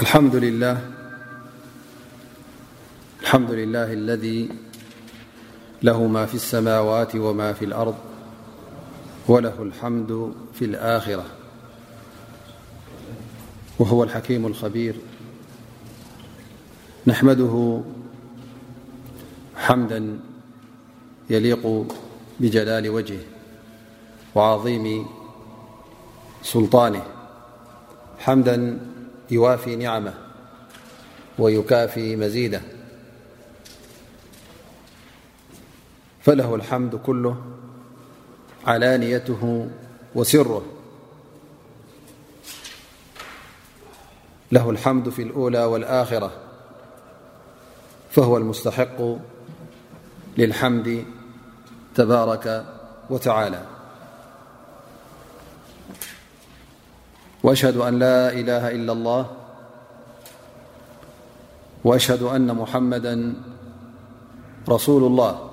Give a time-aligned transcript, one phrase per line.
[0.00, 0.80] الحمد لله
[3.92, 4.48] الذي
[5.82, 7.94] له ما في السماوات وما في الأرض
[9.28, 11.24] وله الحمد في الآخرة
[13.78, 14.94] وهو الحكيم الخبير
[17.06, 17.80] نحمده
[19.56, 20.18] حمدا
[21.30, 21.88] يليق
[22.40, 23.20] بجلال وجهه
[24.34, 25.06] وعظيم
[26.42, 27.02] سلطانه
[28.28, 28.34] ما
[29.32, 30.14] يوافي نعمه
[31.38, 32.62] ويكافي مزيده
[36.22, 37.44] فله الحمد كله
[38.66, 39.68] علانيته
[40.14, 40.62] وسره
[44.52, 46.32] له الحمد في الأولى والآخرة
[48.10, 49.02] فهو المستحق
[50.38, 51.04] للحمد
[51.94, 52.64] تبارك
[53.10, 53.62] وتعالى
[57.42, 59.26] وأشهد أن لا إله إلا الله
[61.84, 63.34] وأشهد أن محمدا
[64.68, 65.50] رسول الله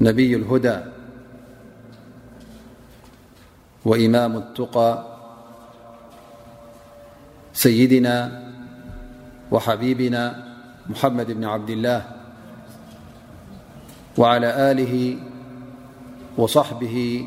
[0.00, 0.78] نبي الهدى
[3.84, 5.04] وإمام التقى
[7.52, 8.16] سيدنا
[9.50, 10.54] وحبيبنا
[10.86, 12.02] محمد بن عبد الله
[14.18, 15.18] وعلى آله
[16.38, 17.26] وصحبه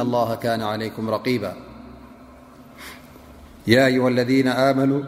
[0.00, 1.54] إاله كان عليكمرقيبايا
[3.68, 5.02] أيها الذين آمنوا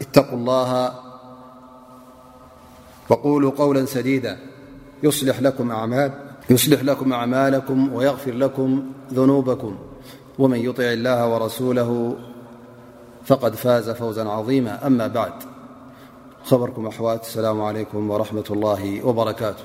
[0.00, 0.92] اتقوا الله
[3.08, 4.38] وقولوا قولا سديدا
[5.02, 5.40] يصلح
[6.82, 9.78] لكم أعمالكم ويغفر لكم ذنوبكم
[10.38, 12.16] ومن يطع الله ورسوله
[13.24, 15.32] فقد فاز فوزا عظيما أما بعد
[16.44, 19.64] خرم أوااسلام عليكم ورحمة الله وبركاته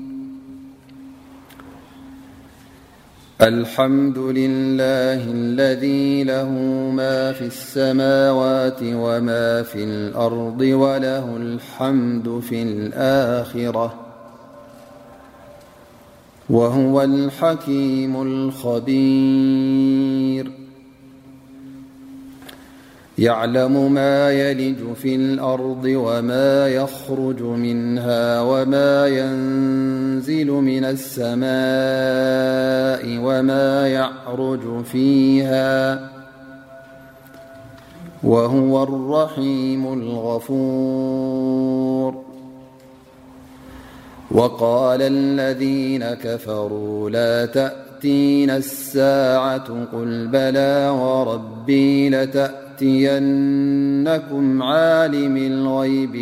[3.41, 6.49] الحمد لله الذي له
[6.93, 13.93] ما في السماوات وما في الأرض وله الحمد في الآخرة
[16.49, 20.60] وهو الحكيم الخبير
[23.21, 36.09] يعلم ما يلج في الأرض وما يخرج منها وما ينزل من السماء وما يحرج فيها
[38.23, 42.21] وهو الرحيم الغفور
[44.31, 56.15] وقال الذين كفروا لا تأتينا الساعة قل بلا وربي لتأ تينكم عالم الغيب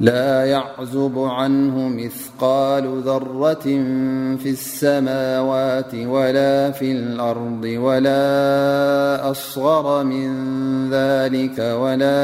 [0.00, 3.64] لا يعزب عنه مثقال ذرة
[4.36, 8.26] في السماوات ولا في الأرض ولا
[9.30, 10.30] أصغر من
[10.90, 12.18] ذلك ولا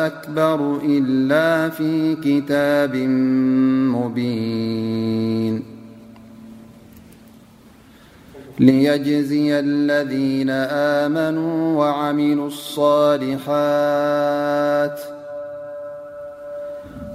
[0.07, 2.95] أكبر إلا في كتاب
[3.95, 5.63] مبين
[8.59, 10.49] ليجزي الذين
[10.99, 15.18] آمنوا وعملوا الصالحات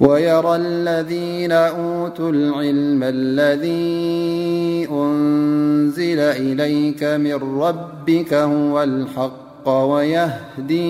[0.00, 10.80] ويرى الذين أوتو العلم الذي أنزل إليك من ربك هو الحق ويهدي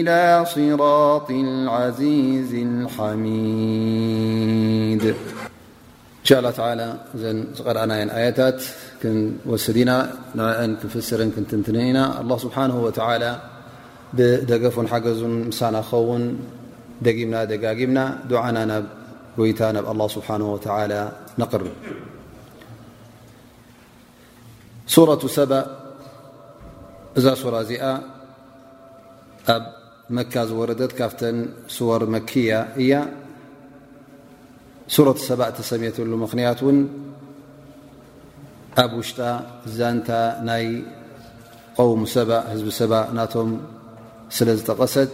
[0.00, 5.14] إلى صراط العزيز الحميد إن
[6.28, 6.94] شاء الله تعالى
[7.66, 8.62] قرأنا آيتات
[9.02, 9.98] كنوسدنا
[10.94, 13.36] فسر نتنتننا الله سبحانه وتعالى
[14.14, 16.18] بدف حج مسان خو
[17.32, 18.00] ና ጋና
[18.48, 18.80] ዓና ና
[19.38, 20.44] ጎይታ ናብ ه
[24.88, 25.62] ስ ብ
[27.18, 27.26] እዛ
[27.62, 27.84] እዚኣ
[29.54, 29.62] ኣብ
[30.16, 31.12] መካ ዝወረ ካብ
[31.88, 32.50] ወር መኪያ
[32.82, 32.92] እያ
[35.28, 36.80] ሰባ ተሰሜሉ ክንያት ን
[38.84, 39.18] ኣብ ውሽጣ
[39.76, 40.08] ዛታ
[40.48, 40.66] ናይ
[42.00, 42.04] ሙ
[42.50, 43.50] ህዝሰባ ናቶም
[44.36, 45.10] ስዝተቐሰጥ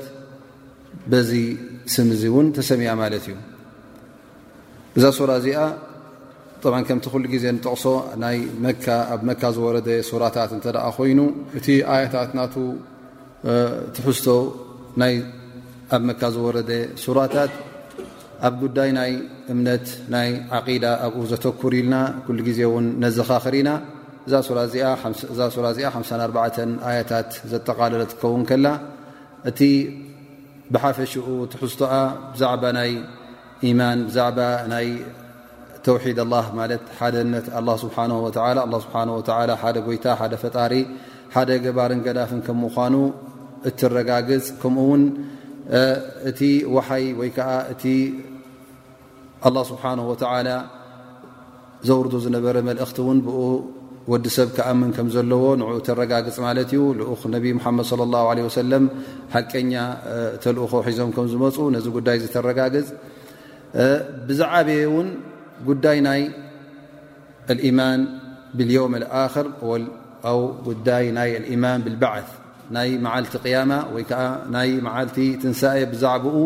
[1.95, 2.25] ስዚ
[2.57, 3.29] ተሰሚ ማ እዩ
[4.99, 5.61] እዛ ሱራ እዚኣ
[6.89, 7.85] ከምቲ ኩሉ ግዜ ንጠቕሶ
[8.23, 8.67] ናይ መ
[9.13, 11.21] ኣብ መካ ዝወረደ ሱራታት እተ ኮይኑ
[11.59, 12.55] እቲ ኣያታት ናቱ
[13.97, 14.27] ትሕዝቶ
[15.13, 15.17] ይ
[15.95, 16.71] ኣብ መካ ዝወረደ
[17.05, 17.51] ሱራታት
[18.49, 19.13] ኣብ ጉዳይ ናይ
[19.55, 19.87] እምነት
[20.17, 20.31] ናይ
[20.61, 21.97] ዓቂዳ ኣብኡ ዘተኩር ኢልና
[22.29, 23.71] ኩሉ ግዜ ውን ነዘኻኽሪና
[24.27, 24.35] እዛ
[25.51, 26.47] ሱ እዚኣ ሓ
[26.91, 28.67] ኣያታት ዘጠቃልሎ ትከውን ከና
[29.51, 29.67] እ
[30.75, 31.81] بሓፈሽኡ ትحዝቶ
[32.33, 32.93] بዛعባ ናይ
[33.69, 34.39] يማን ዛባ
[34.73, 34.87] ናይ
[35.87, 36.45] ተوሒድ الله
[36.99, 37.91] ሓደነት الله ስه
[39.63, 40.75] ه ደ ጎይታ ደ ፈጣሪ
[41.35, 42.31] ሓደ ባርን ገላፍ
[42.63, 42.95] ምኑ
[43.69, 45.03] እትረጋግዝ ከምኡ ን
[46.31, 46.41] እቲ
[46.77, 47.31] وይ ወይ
[47.93, 47.95] እ
[49.47, 50.49] الله ስبحنه وتعل
[51.89, 52.99] ዘውር ዝነበረ መلእኽቲ
[54.11, 58.41] ወዲ ሰብ ከኣምን ከም ዘለዎ ንዕኡ ተረጋግፅ ማለት እዩ ልኡክ ነብ ሙሓመድ ለ ላሁ ለ
[58.47, 58.85] ወሰለም
[59.35, 59.73] ሓቀኛ
[60.43, 62.89] ተልኡኾ ሒዞም ከም ዝመፁ ነዚ ጉዳይ ዚ ተረጋግፅ
[64.29, 65.09] ብዛዓበየ እውን
[65.69, 66.23] ጉዳይ ናይ
[67.59, 68.01] ልኢማን
[68.59, 69.47] ብልዮም አልኣክር
[70.31, 72.31] ኣው ጉዳይ ናይ ልኢማን ብልበዓት
[72.77, 74.23] ናይ መዓልቲ ቅያማ ወይ ከዓ
[74.57, 76.37] ናይ መዓልቲ ትንሳኤ ብዛዕባኡ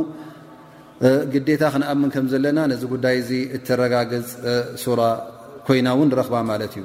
[1.32, 4.29] ግዴታ ክነኣምን ከም ዘለና ነዚ ጉዳይ እዚ እተረጋገፅ
[4.85, 5.00] ሱራ
[5.69, 6.85] ኮይና እውን ንረክባ ማለት እዩ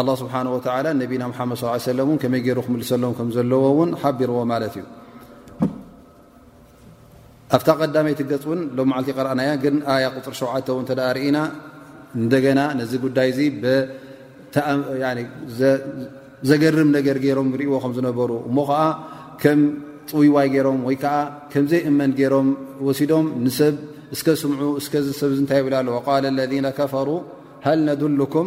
[0.00, 1.60] ኣላ ስብሓን ወተላ ነቢና ሓመድ
[1.98, 4.84] ለ እ ከመይ ገይሩ ክምልሰሎም ከም ዘለዎ እውን ሓቢርዎ ማለት እዩ
[7.56, 11.38] ኣብታ ቀዳመይትገፅውን ሎ ማዓልት ቀረአናያ ግን ኣያ ቅፅሪ ሸውዓተ እውን ተ ርእና
[12.20, 13.40] እንደገና ነዚ ጉዳይ እዚ
[16.48, 18.80] ዘገርም ነገር ገይሮም ንሪእዎ ከም ዝነበሩ እሞ ከዓ
[19.42, 19.58] ከም
[20.10, 21.14] ፅውይዋይ ገይሮም ወይ ከዓ
[21.52, 22.48] ከምዘይ እመን ገይሮም
[22.86, 23.74] ወሲዶም ንሰብ
[24.14, 27.08] እስከ ስምዑ እከ ዚ ሰብ እንታይ ይብላ ኣለ ቃል ለና ከፈሩ
[27.64, 28.46] ሃል ነዱልኩም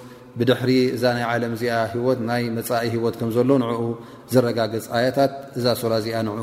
[0.39, 3.81] ብድሕሪ እዛ ናይ ዓለም እዚኣ ሂወት ናይ መፃኢ ሂወት ከም ዘሎ ንኡ
[4.33, 6.35] ዝረጋገፅ ኣያታት እዛ ሱራ እዚኣ ን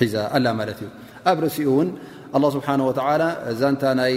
[0.00, 0.90] ሒዛ ኣላ ማለት እዩ
[1.30, 1.88] ኣብ ርሲኡ እውን
[2.32, 2.92] ه ስብሓه ወ
[3.52, 4.14] እዛንታ ናይ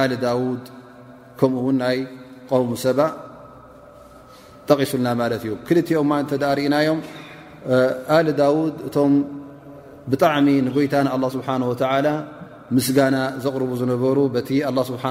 [0.00, 0.64] ኣል ዳውድ
[1.38, 1.98] ከምኡ ውን ናይ
[2.50, 3.00] قሙ ሰባ
[4.68, 7.00] ጠቂሱልና ማለት እዩ ክልትኦም ተርእናዮም
[8.16, 9.14] አል ዳውድ እቶም
[10.12, 11.48] ብጣዕሚ ንጎይታን ه ስብሓ
[12.76, 15.04] ምስጋና ዘቕርቡ ዝነበሩ በቲ ኣላ ስብሓ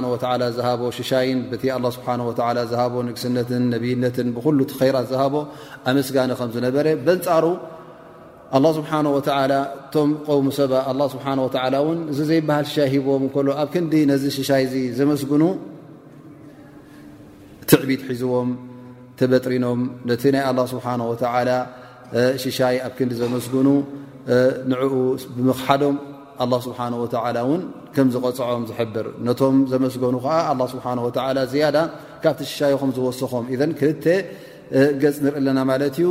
[0.57, 5.35] ዝሃቦ ሽሻይን ቲ ስብሓ ዝሃቦ ንግስነትን ነብይነትን ብኩሉ ቲ ኸይራት ዝሃቦ
[5.91, 7.45] ኣምስጋነ ከም ዝነበረ በንፃሩ
[8.57, 9.19] ኣላ ስብሓ ወ
[9.95, 11.25] ቶም ቆሙ ሰባ ኣ ስብሓ
[11.87, 15.43] ወ ን እዚ ዘይበሃል ሽሻይ ሂብዎም እሎ ኣብ ክንዲ ነዚ ሽሻይ እ ዘመስግኑ
[17.71, 18.51] ትዕቢት ሒዝዎም
[19.21, 21.49] ተበጥሪኖም ነቲ ናይ አላ ስብሓ ወላ
[22.45, 23.67] ሽሻይ ኣብ ክንዲ ዘመስግኑ
[24.73, 24.93] ንዕኡ
[25.37, 25.95] ብምክሓዶም
[26.43, 27.61] ኣ ስብሓ ወተላ እውን
[27.95, 31.77] ከም ዝቆፅዖም ዝሕብር ነቶም ዘመስገኑ ከዓ ኣላ ስብሓ ወላ ዝያዳ
[32.23, 34.05] ካብ ቲሽሻይኹም ዝወስኾም እ ክልተ
[35.01, 36.07] ገፅ ንርኢ ኣለና ማለት እዩ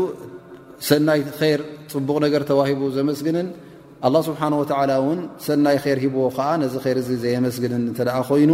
[0.88, 1.60] ሰናይ ር
[1.94, 3.46] ፅቡቕ ነገር ተዋሂቡ ዘመስግንን
[4.06, 8.50] ኣላ ስብሓ ወላ ውን ሰናይ ር ሂብዎ ከዓ ነዚ ር እዚ ዘየመስግንን እተ ኮይኑ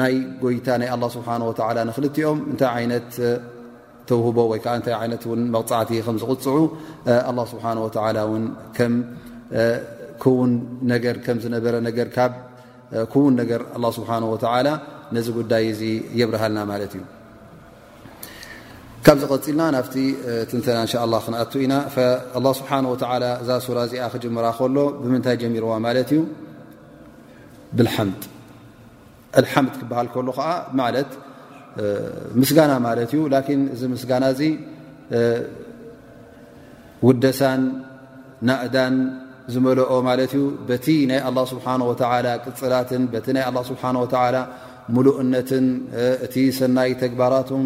[0.00, 1.50] ናይ ጎይታ ናይ ኣ ስብሓወ
[1.90, 3.10] ንክልኦም እንታይ ይነት
[4.08, 5.22] ተውህቦ ወይከዓ እታ ይነት
[5.54, 6.58] መቕፃዕቲ ከዝቕፅዑ
[7.52, 7.64] ስሓ
[10.22, 10.50] ክውን
[10.92, 13.60] ነገር ከምዝነበረ ነ ካክውን ነገር
[13.98, 14.10] ስብሓ
[14.66, 14.70] ላ
[15.16, 17.02] ነዚ ጉዳይ እ የብርሃልና ማለት እዩ
[19.06, 19.94] ካብ ዝቀፂልና ናብቲ
[20.50, 21.74] ትንተና እንሻ ላ ክንኣት ኢና
[22.44, 22.96] ላ ስብሓ ወ
[23.42, 26.22] እዛ ሱራ እዚኣ ክጅምራ ከሎ ብምንታይ ጀሚርዋ ማለት እዩ
[27.78, 28.22] ብልሓምድ
[29.40, 30.48] አልሓምድ ክበሃል ከሉ ከዓ
[30.80, 31.10] ማለት
[32.40, 34.42] ምስጋና ማለት እዩ ላን እዚ ምስጋና እዚ
[37.06, 37.62] ውደሳን
[38.48, 38.94] ናእዳን
[39.54, 41.64] ዝመልኦ ማለት ዩ በቲ ናይ ኣላ ስብሓ
[42.46, 43.84] ቅፅላትን ቲ ናይ ስብሓ
[44.36, 44.38] ላ
[44.96, 45.64] ሙሉእነትን
[46.24, 47.62] እቲ ሰናይ ተግባራትም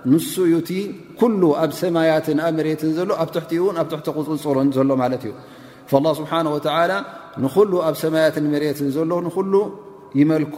[0.09, 0.13] ን
[0.51, 0.69] ዩ እቲ
[1.19, 5.31] ኩሉ ኣብ ሰማያትን ኣብ መሬትን ዘሎ ኣብ ትሕቲኡ ን ኣብ ትቲ ፅፅርን ዘሎ ማለት እዩ
[6.03, 6.39] له ስብሓه
[7.43, 9.53] ንኩሉ ኣብ ሰማያትን መትን ዘሎ ንኩሉ
[10.19, 10.57] ይመልኮ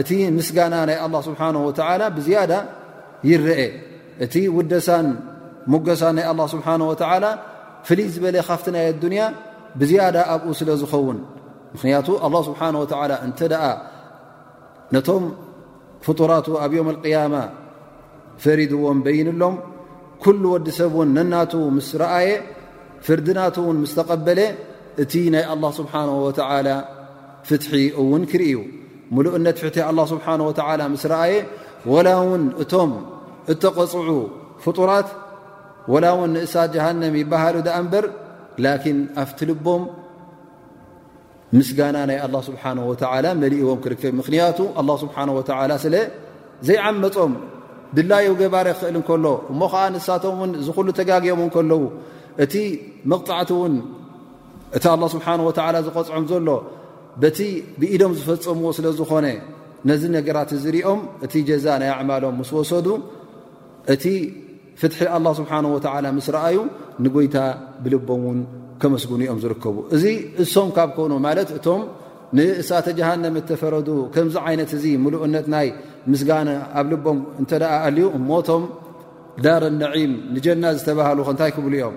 [0.00, 2.52] እቲ ምስጋና ናይ ኣላ ስብሓንه ወዓላ ብዝያዳ
[3.28, 3.60] ይረአ
[4.24, 5.06] እቲ ውደሳን
[5.72, 7.24] ሙገሳን ናይ ኣላ ስብሓንه ወተዓላ
[7.86, 9.22] ፍልይ ዝበለ ካፍቲ ናይ ኣዱንያ
[9.80, 11.18] ብዝያዳ ኣብኡ ስለ ዝኸውን
[11.74, 13.64] ምኽንያቱ ኣላه ስብሓንه ወዓላ እንተ ደኣ
[14.94, 15.24] ነቶም
[16.06, 17.34] ፍጡራቱ ኣብ ዮም اልቅያማ
[18.42, 19.54] ፈሪድዎም በይንሎም
[20.24, 22.30] ኩሉ ወዲ ሰብን ነናቱ ምስ ረኣየ
[23.06, 24.40] ፍርድናቱ ውን ምስ ተቐበለ
[25.02, 26.68] እቲ ናይ አላه ስብሓነ ወተዓላ
[27.48, 27.70] ፍትሒ
[28.02, 28.56] እውን ክርእዩ
[29.16, 30.50] ሙሉእ እነት ፍሕተ ኣه ስብሓه ወ
[30.92, 31.32] ምስ ረኣየ
[31.92, 32.90] ወላ ውን እቶም
[33.52, 34.08] እተቐፅዑ
[34.64, 35.08] ፍጡራት
[35.92, 38.04] ወላ ውን ንእሳት ጀሃንም ይበሃሉ ዳኣ እንበር
[38.64, 39.82] ላኪን ኣፍቲ ልቦም
[41.56, 45.40] ምስጋና ናይ ኣላه ስብሓه ወላ መሊእዎም ክርክብ ምክንያቱ ኣه ስብሓه ወ
[45.84, 45.94] ስለ
[46.66, 47.32] ዘይዓመፆም
[47.96, 51.82] ድላየ ገባር ክኽእል እንከሎ እሞ ኸዓ ንሳቶም ን ዝኹሉ ተጋጊኦም ከለዉ
[52.44, 52.54] እቲ
[53.12, 53.74] መቕጣዕቲ እውን
[54.76, 56.48] እቲ ኣላه ስብሓንه ወላ ዝቐፅዖም ዘሎ
[57.22, 57.38] በቲ
[57.80, 59.26] ብኢዶም ዝፈፀምዎ ስለ ዝኾነ
[59.88, 62.86] ነዚ ነገራት ዝርኦም እቲ ጀዛ ናይ ኣዕማሎም ምስ ወሰዱ
[63.94, 64.04] እቲ
[64.80, 66.56] ፍትሒ አላ ስብሓን ወተዓላ ምስ ረኣዩ
[67.04, 67.36] ንጎይታ
[67.84, 68.38] ብልቦም ውን
[68.82, 70.04] ከመስግን እኦም ዝርከቡ እዚ
[70.44, 71.82] እሶም ካብ ኮኑ ማለት እቶም
[72.38, 75.68] ንእሳተ ጀሃንም እተፈረዱ ከምዚ ዓይነት እዚ ሙሉእነት ናይ
[76.12, 76.48] ምስጋን
[76.80, 78.62] ኣብ ልቦም እንተ ደኣ ኣልዩ እሞቶም
[79.44, 81.96] ዳርን ነዒም ንጀና ዝተባሃሉ ከእንታይ ክብሉ እዮም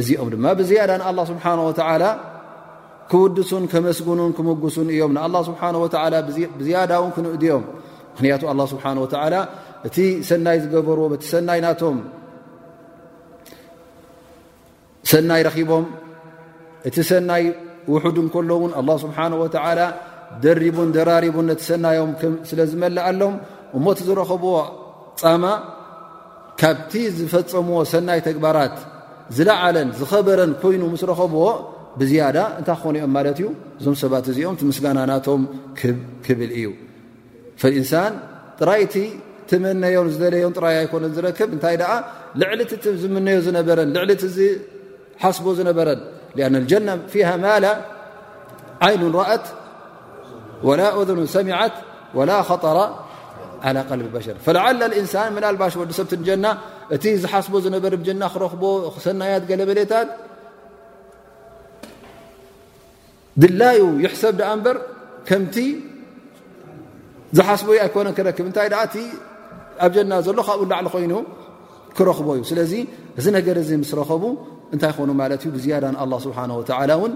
[0.00, 2.02] እዚኦም ድማ ብዝያዳ ንኣላ ስብሓን ወተዓላ
[3.12, 6.14] ክውድሱን ከመስግኑን ክምጉሱን እዮም ንኣላ ስብሓን ወላ
[6.58, 7.64] ብዝያዳውን ክንእድዮም
[8.12, 9.34] ምክንያቱ ኣላ ስብሓን ወተዓላ
[9.88, 9.96] እቲ
[10.28, 11.96] ሰናይ ዝገበርዎ በቲ ሰናይ ናቶም
[15.12, 15.84] ሰናይ ረኺቦም
[16.90, 17.44] እቲ ሰናይ
[17.94, 19.80] ውሑድ እንከሎ እውን ኣላ ስብሓን ወተዓላ
[20.44, 22.10] ደሪቡን ደራሪቡን ነቲ ሰናዮም
[22.50, 23.34] ስለዝመላኣሎም
[23.78, 24.54] እሞት ዝረኸብዎ
[25.22, 25.44] ፃማ
[26.62, 28.76] ካብቲ ዝፈፀምዎ ሰናይ ተግባራት
[29.36, 31.44] ዝለዓለን ዝኸበረን ኮይኑ ምስ ረኸብዎ
[32.00, 33.16] እታ ኦም
[33.80, 35.26] እዞ ሰባት እዚኦም ስጋናናቶ
[36.38, 36.66] ብል እዩ
[37.74, 37.92] لንሳ
[38.58, 38.94] ጥራይቲ
[40.08, 41.66] ለ ጥይ ክ ታ
[44.08, 44.48] ዕ
[45.22, 45.88] ሓስب ዝበረ
[46.48, 46.72] أن الج
[47.12, 47.16] ه
[48.90, 49.44] ይኑ رአት
[50.66, 51.74] ول ذ ሰمት
[52.16, 52.76] و خطر
[53.66, 53.80] على
[54.14, 55.34] ب ش فعل لንሳن
[55.98, 56.00] ሰ
[57.16, 57.84] እ ሓስب ዝበ
[58.22, 58.62] ና ክረክቦ
[59.04, 59.92] ሰናي ገለ በለታ
[63.42, 64.76] ድላዩ ይሕሰብ ድኣ እበር
[65.28, 65.56] ከምቲ
[67.36, 68.94] ዝሓስበዩ ኣይኮነን ክረክብ እንታይ እቲ
[69.84, 71.12] ኣብ ጀና ዘሎ ካብኡ ላዕሊ ኮይኑ
[71.96, 72.72] ክረክቦ እዩ ስለዚ
[73.18, 74.22] እዚ ነገር ዚ ምስ ረኸቡ
[74.74, 76.38] እንታይ ኾኑ ማለት እዩ ብዝያዳን ኣ ስብሓ
[76.90, 77.12] ላ እውን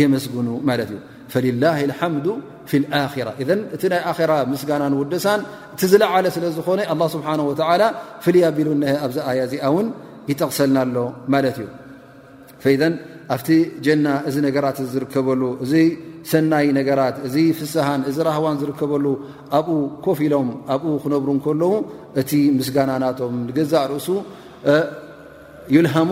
[0.00, 0.98] የመስግኑ ማለት እዩ
[1.32, 2.26] ፈልላ ልሓምዱ
[2.70, 3.44] ፊ ኣራ እ
[3.76, 5.40] እቲ ናይ ኣራ ምስጋናን ውደሳን
[5.74, 7.82] እቲ ዝለዓለ ስለ ዝኾነ ኣ ስብሓ ወላ
[8.24, 8.68] ፍልይ ቢሉ
[9.04, 9.86] ኣብዚ ኣያ እዚኣ እውን
[10.30, 10.98] ይጠቕሰልናኣሎ
[11.34, 11.66] ማለት እዩ
[13.34, 13.50] ኣብቲ
[13.86, 15.72] ጀና እዚ ነገራት ዝርከበሉ እዚ
[16.30, 19.06] ሰናይ ነገራት እዚ ፍሳሃን እዚ ራህዋን ዝርከበሉ
[19.58, 19.70] ኣብኡ
[20.04, 21.72] ኮፍ ኢሎም ኣብኡ ክነብሩ ከለዉ
[22.20, 24.08] እቲ ምስጋና ናቶም ገዛእ ርእሱ
[26.08, 26.10] ሙ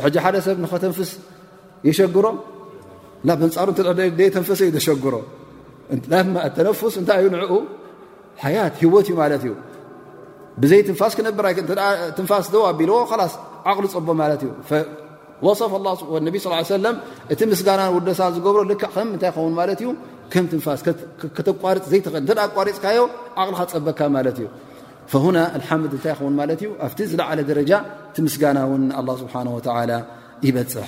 [0.01, 1.09] ከቲ ሓደ ሰብ ኸተንፍስ
[1.87, 2.35] የሸግሮም
[3.27, 3.69] ንፃሩ
[4.35, 5.15] ተንፈሰ ዩ ዘሸግሮ
[6.57, 7.51] ተነፍስ እንታይ እዩ ንኡ
[8.43, 9.53] ሓያት ህወት እዩ ማለት እዩ
[10.61, 11.53] ብዘይ ትንፋስ ክነብራይ
[12.17, 13.33] ትንፋስ ው ኣቢልዎ ላስ
[13.71, 14.51] ዓቕሊ ፀቦ ማለት እዩ
[16.35, 16.37] ቢ
[16.75, 16.95] ሰለም
[17.33, 19.89] እቲ ምስጋና ውደሳ ዝገብሮ ል ከምእንታይ ኸውን ማት ዩ
[20.33, 20.81] ከም ትንፋስ
[21.47, 22.01] ተቋፅዘእ
[22.47, 23.01] ኣቋሪፅካዮ
[23.41, 24.47] ዓቅልካ ፀበካ ማለት እዩ
[25.25, 27.71] ሁና ልሓምድ እንታይ ኸውን ማት እዩ ኣብቲ ዝለዓለ ደረጃ
[28.17, 28.85] ቲ ምስጋና ውን
[29.23, 29.35] ስብሓ
[30.47, 30.87] ይበፅሕ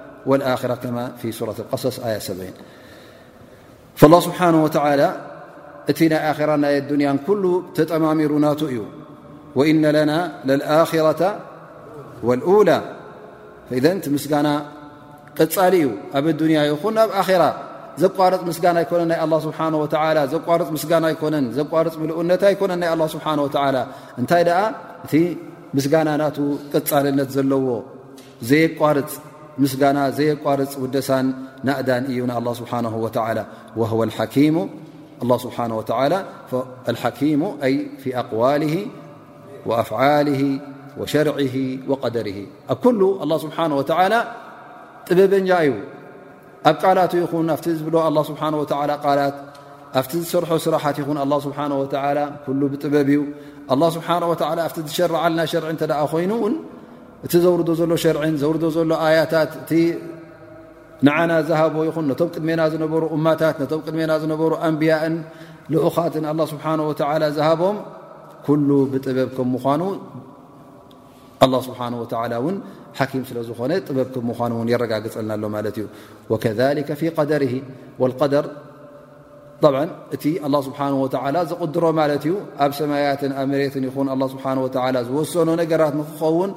[0.29, 1.61] لله
[4.39, 5.11] ه
[5.91, 6.09] እቲ ይ
[6.49, 7.11] ራ ያ
[7.77, 8.81] ተጠማሚሩ ና እዩ
[10.09, 10.11] ና
[12.67, 12.75] ላ
[14.15, 14.49] ምስጋና
[15.37, 16.25] ቅሊ እዩ ኣብ
[16.57, 17.09] ያ ይኹን ኣብ
[17.41, 17.45] ራ
[18.01, 18.41] ዘቋርፅ
[18.77, 19.89] ና ይን
[20.61, 20.67] ርፅ
[21.87, 21.97] ርፅ
[22.29, 23.81] ነታ ነን ና
[24.23, 24.43] እታይ
[25.05, 25.13] እቲ
[25.77, 26.23] ምስጋና ና
[26.75, 27.67] ቅፃልነት ዘለዎ
[28.49, 29.11] ዘየቋርፅ
[29.63, 31.09] ምስጋና ዘየቋርፅ ደሳ
[31.67, 32.65] ናእዳን እዩالله ስه
[36.49, 36.53] ف
[38.21, 38.73] ኣقوله
[39.69, 40.41] وأفله
[40.99, 41.27] وሸር
[41.91, 42.27] وደር
[43.23, 43.79] لله ስه
[45.09, 45.71] ጥበበ እዩ
[46.69, 47.33] ኣብ ቃላ ይኹ
[47.79, 48.73] ዝብ هት
[50.01, 52.27] ኣ ዝሰርሖ ስራት ه
[52.83, 53.19] ጥበብ እዩ
[53.81, 56.31] ل ه ዝሸርና شርع ኮይኑ
[57.25, 59.71] እቲ ዘር ዘሎ ሸርን ዘር ዘሎ ኣያታት እቲ
[61.07, 63.55] ንና ዝሃቦ ይኹን ቶም ቅድሜና ዝነሩ እማታት
[63.85, 65.15] ቅድሜና ዝነሩ ኣንብያእን
[65.73, 66.65] ልኡኻትን ስብሓ
[67.37, 67.77] ዝሃቦም
[68.47, 68.57] ኩ
[68.93, 69.81] ብጥበብ ም ምኑ
[71.65, 71.89] ስ ሓ
[73.29, 75.87] ስለዝኾነ ጥበብ ምኑ የረጋግፀልናሎ ማ እዩ
[76.43, 76.45] ከ
[78.33, 79.75] ደር
[80.15, 80.23] እቲ
[80.67, 80.81] ስሓ
[81.49, 84.37] ዘቅድሮ ማት እዩ ኣብ ሰማያትን ኣብ መሬት ይኹን ስ
[85.17, 86.51] ዝሰኖ ነገራት ንክኸውን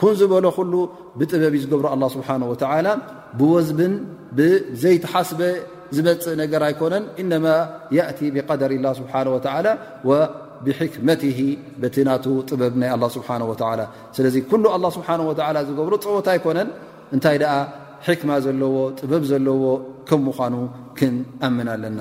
[0.00, 0.74] ኩን ዝበሎ ኩሉ
[1.20, 2.86] ብጥበብ እዩ ዝገብሩ ኣላ ስብሓ ወተላ
[3.38, 3.94] ብወዝብን
[4.36, 5.40] ብዘይተሓስበ
[5.96, 7.46] ዝመፅእ ነገር ኣይኮነን ኢነማ
[7.96, 9.66] የእቲ ብቀደሪላ ስብሓ ወተላ
[10.10, 11.22] ወብሕክመት
[11.82, 13.82] በቲ ናቱ ጥበብ ናይ ኣላ ስብሓ ወላ
[14.18, 16.70] ስለዚ ኩሉ ኣላ ስብሓ ወላ ዝገብሩ ፀወታ ኣይኮነን
[17.16, 17.54] እንታይ ደኣ
[18.06, 19.62] ሕክማ ዘለዎ ጥበብ ዘለዎ
[20.08, 20.54] ከም ምኳኑ
[20.98, 22.00] ክንኣምን ኣለና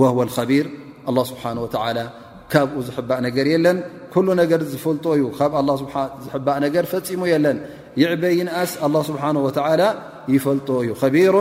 [0.00, 0.66] ወህወ ከቢር
[1.10, 1.98] ኣላ ስብሓ ወተላ
[2.52, 3.78] ካብኡ ዝሕባእ ነገር የለን
[4.14, 5.52] ኩሉ ነገር ዝፈልጦ እዩ ካብ
[6.26, 7.58] ዝባእ ነገር ፈፂሙ የለን
[8.02, 9.82] ይዕበ ይንኣስ ኣه ስብሓه ወላ
[10.34, 11.34] ይፈልጦ እዩ ከቢሩ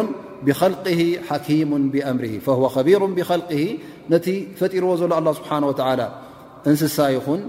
[0.47, 3.41] ብል ሓኪሙ ብኣምር فወ ከቢሩ ብል
[4.13, 4.27] ነቲ
[4.59, 6.01] ፈጢርዎ ዘሎ ኣ ስብሓ ወላ
[6.69, 7.41] እንስሳ ይኹን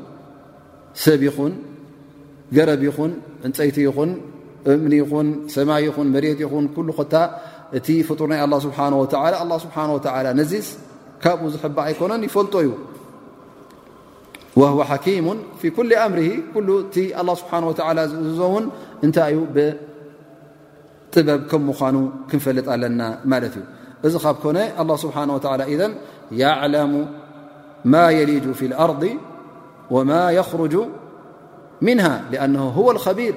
[1.04, 1.52] ሰብ ኹን
[2.56, 3.12] ገረብ ኹን
[3.46, 4.10] እንፀይቲ ይኹን
[4.72, 7.14] እምኒ ይኹን ሰማይ ይኹን መሬት ይኹን ኩሉ ታ
[7.78, 9.04] እቲ ፍጡር ናይ ኣ ስብሓ ወ
[9.42, 9.98] ኣ ስብሓ ወ
[10.40, 10.68] ነዚስ
[11.22, 12.70] ካብኡ ዝሕባእ ኣይኮነን ይፈልጦ እዩ
[14.58, 18.06] وهو حكيم في كل أمره كل الله سبحانه وتعلى
[19.02, 19.10] ن
[21.12, 22.84] طبب كم من كنفلጥ ل
[23.42, 23.56] لت
[24.06, 25.90] ዚ كن الله سبحانه وتعالى إذن
[26.42, 26.92] يعلم
[27.84, 29.02] ما يلج في الأرض
[29.90, 30.74] وما يخرج
[31.88, 33.34] منها لأنه هو الخبير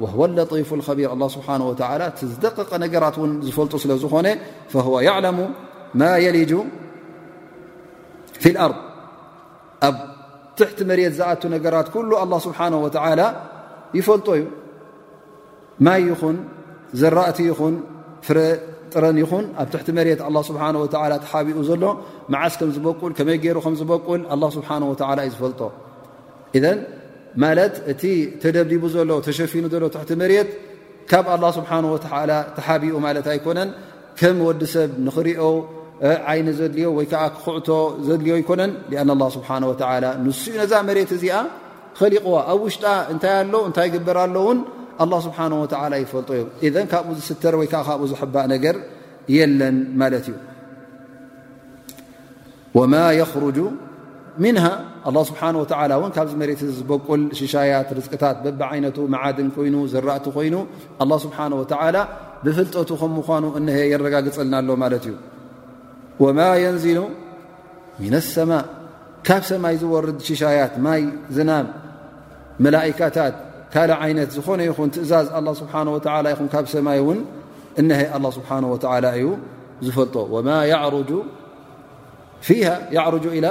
[0.00, 3.16] وهو اللطيف الخبير الله سبحانه وتعلى تدقق نرت
[3.54, 3.92] فل ل
[4.26, 4.28] ن
[4.72, 5.36] فهو يعلم
[6.00, 6.52] ما يلج
[8.42, 8.78] في الأرض
[10.68, 13.20] ትቲ መሬት ዝኣቱ ነገራት ኩሉ ኣላه ስብሓንه ወላ
[13.98, 14.44] ይፈልጦ እዩ
[15.86, 16.36] ማይ ይኹን
[17.00, 17.74] ዘራእቲ ይኹን
[18.26, 20.62] ፍረጥረን ይኹን ኣብ ትሕቲ መሬት ኣ ስብሓ
[21.24, 21.84] ተሓቢኡ ዘሎ
[22.32, 25.60] መዓስ ከም ዝበቁል ከመይ ገይሩ ከም ዝበቁል ኣ ስብሓ ወላ እዩ ዝፈልጦ
[26.56, 26.60] እ
[27.42, 28.02] ማለት እቲ
[28.42, 30.48] ተደብዲቡ ዘሎ ተሸፊኑ ዘሎ ትቲ መሬት
[31.10, 31.96] ካብ ኣላ ስብሓ ወ
[32.58, 33.68] ተሓቢኡ ማለት ኣይኮነን
[34.20, 35.42] ከም ወዲ ሰብ ንክሪኦ
[36.32, 37.68] ዓይነ ዘድልዮ ወይከዓ ክኩዕቶ
[38.06, 38.70] ዘድልዮ ይኮነን
[39.08, 39.48] ን ስብሓ
[40.24, 41.34] ንስኡ ነዛ መሬት እዚኣ
[41.98, 44.58] ኸሊቕዋ ኣብ ውሽጣ እንታይ ኣሎ እንታይ ግበር ኣሎ እውን
[45.02, 46.30] ኣላ ስብሓን ወላ ይፈልጦ
[46.66, 48.76] እዩ እን ካብኡ ዝስተር ወይዓ ካብኡ ዝሕባእ ነገር
[49.36, 50.36] የለን ማለት እዩ
[52.78, 53.58] ወማ የኽርጁ
[54.44, 54.64] ምንሃ
[55.08, 55.42] ኣ ስብሓ
[55.98, 60.56] እውን ካብዚ መሬት ዚ ዝበቁል ሽሻያት ርዝቅታት በባ ዓይነቱ መዓድን ኮይኑ ዘራእቲ ኮይኑ
[61.26, 61.98] ስብሓ ወላ
[62.46, 65.14] ብፍልጠቱ ከም ምኳኑ እሀ የረጋግፀልና ኣሎ ማለት እዩ
[66.22, 66.98] وማ يንዝሉ
[68.12, 68.64] ن الሰማء
[69.26, 71.02] ካብ ሰማይ ዝወርድ ሽሻያት ማይ
[71.36, 71.66] ዝናም
[72.64, 73.34] መላئካታት
[73.72, 75.96] ካ ዓይነት ዝኾነ ይኹን ትእዛዝ له ስብሓه و
[76.38, 77.18] ኹ ካብ ሰማይ ውን
[77.80, 78.76] እن الله ስብሓنه و
[79.16, 79.26] እዩ
[79.86, 80.14] ዝፈልጦ
[83.22, 83.46] ሩ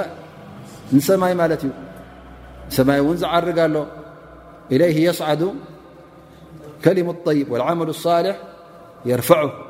[0.96, 1.70] ንሰማይ ማለት እዩ
[2.76, 3.76] ሰማይ እውን ዝዓርጋ ሎ
[4.74, 5.28] إለይه يስዓ
[6.84, 8.36] ከሊሙ الطይብ والعመل الصልح
[9.10, 9.20] يር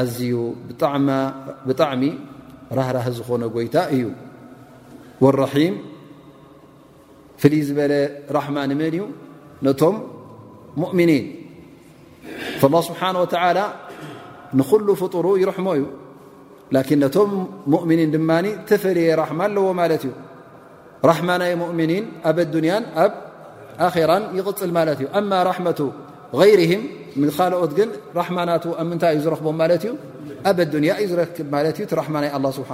[0.00, 0.34] ኣዝዩ
[1.68, 2.02] ብጣዕሚ
[2.78, 4.04] ራህራህ ዝኾነ ጎይታ እዩ
[5.22, 5.74] والرሒም
[7.40, 7.92] ፍልይ ዝበለ
[8.36, 9.02] ራحማ ንመን እዩ
[9.66, 9.94] ነቶም
[10.82, 11.24] مؤምኒን
[12.60, 13.58] فالله ስብሓنه ول
[14.58, 15.84] ንኩሉ ፍጡሩ ይረሕሞ እዩ
[16.76, 17.30] لكن ነቶም
[17.74, 18.30] مؤምኒን ድማ
[18.68, 20.12] ተፈለየ ራحማ ኣለዎ ማለት እዩ
[21.10, 23.12] ራحማ ናይ مؤምኒን ኣብ ዱንያ ኣብ
[23.88, 25.06] ኣራ ይቕፅል ማለት እዩ
[25.48, 25.80] ራحمة
[26.40, 26.72] غይርه
[27.20, 29.92] ንካልኦት ግን ራሕማናት ኣብ ምንታይ እዩ ዝረክቦም ማለት እዩ
[30.50, 32.70] ኣብ ኣዱንያ እዩ ዝረክብ ማ እዩ ራማ ናይ ስብሓ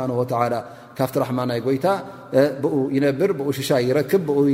[0.99, 1.87] ካፍቲ ራማ ናይ ጎይታ
[2.63, 4.47] ብኡ ይነብር ብ ሽሻ ይረክብ ብ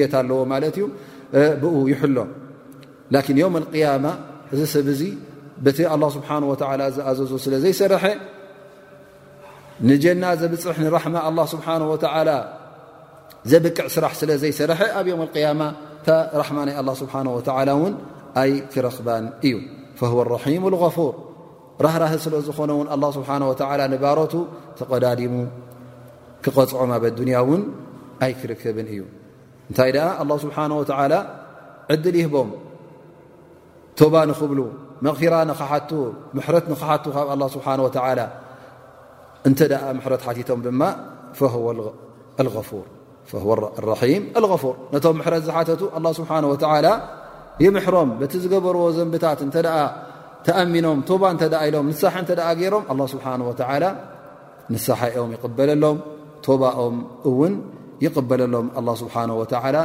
[0.00, 0.84] የት ኣለዎ ማለት እዩ
[1.62, 2.16] ብ ይሎ
[3.14, 4.06] ን ም ያማ
[4.54, 5.02] እዚ ሰብ እዙ
[5.78, 5.78] ቲ
[6.14, 6.32] ስሓ
[6.96, 8.04] ዝኣዘዞ ስለ ዘይሰርሐ
[9.88, 12.08] ንጀና ዘብፅሕ ንራማ ኣ ስብሓه
[13.50, 15.28] ዘብቅዕ ስራሕ ስለ ዘይሰርሐ ኣብ ም
[15.60, 15.64] ማ
[16.40, 17.14] ራማ ናይ ስብሓ
[17.68, 17.76] ላ
[18.72, 18.96] ክረክ
[19.46, 19.56] እዩ
[20.84, 21.12] غፍር
[21.84, 23.36] ራህራህ ስለ ዝኾነ ውን ه ስብሓه
[23.92, 24.34] ንባሮቱ
[24.78, 25.34] ተቆዳዲሙ
[26.44, 27.62] ክቐፅዖም ብዱንያ እውን
[28.24, 29.00] ኣይ ክርከብን እዩ
[29.68, 31.14] እንታይ ኣ ه ስብሓه
[31.92, 32.48] ዕድል ይህቦም
[33.98, 34.58] ቶባ ንክብሉ
[35.06, 35.34] መغፊራ
[35.88, 35.90] ት
[36.70, 37.74] ንሓቱ ካብ ኣه ስብሓه
[39.48, 39.58] እንተ
[39.98, 40.82] ምሕረት ሓቲቶም ድማ
[41.40, 42.74] ራም
[44.44, 45.80] لغፉር ነቶም ምረት ዝሓተቱ
[46.18, 46.30] ስብሓ
[46.86, 46.90] ላ
[47.64, 49.78] ይ ምሕሮም በቲ ዝገበርዎ ዘንብታት እንተ ደኣ
[50.46, 53.84] ተኣሚኖም ቶባ እተኣ ኢሎም ንሳሓ እተኣ ገይሮም ኣላ ስብሓን ወላ
[54.74, 55.98] ንሳሓኦም ይቕበለሎም
[56.46, 56.96] ቶባኦም
[57.30, 57.54] እውን
[58.04, 59.76] ይቕበለሎም ኣላ ስብሓን ወላ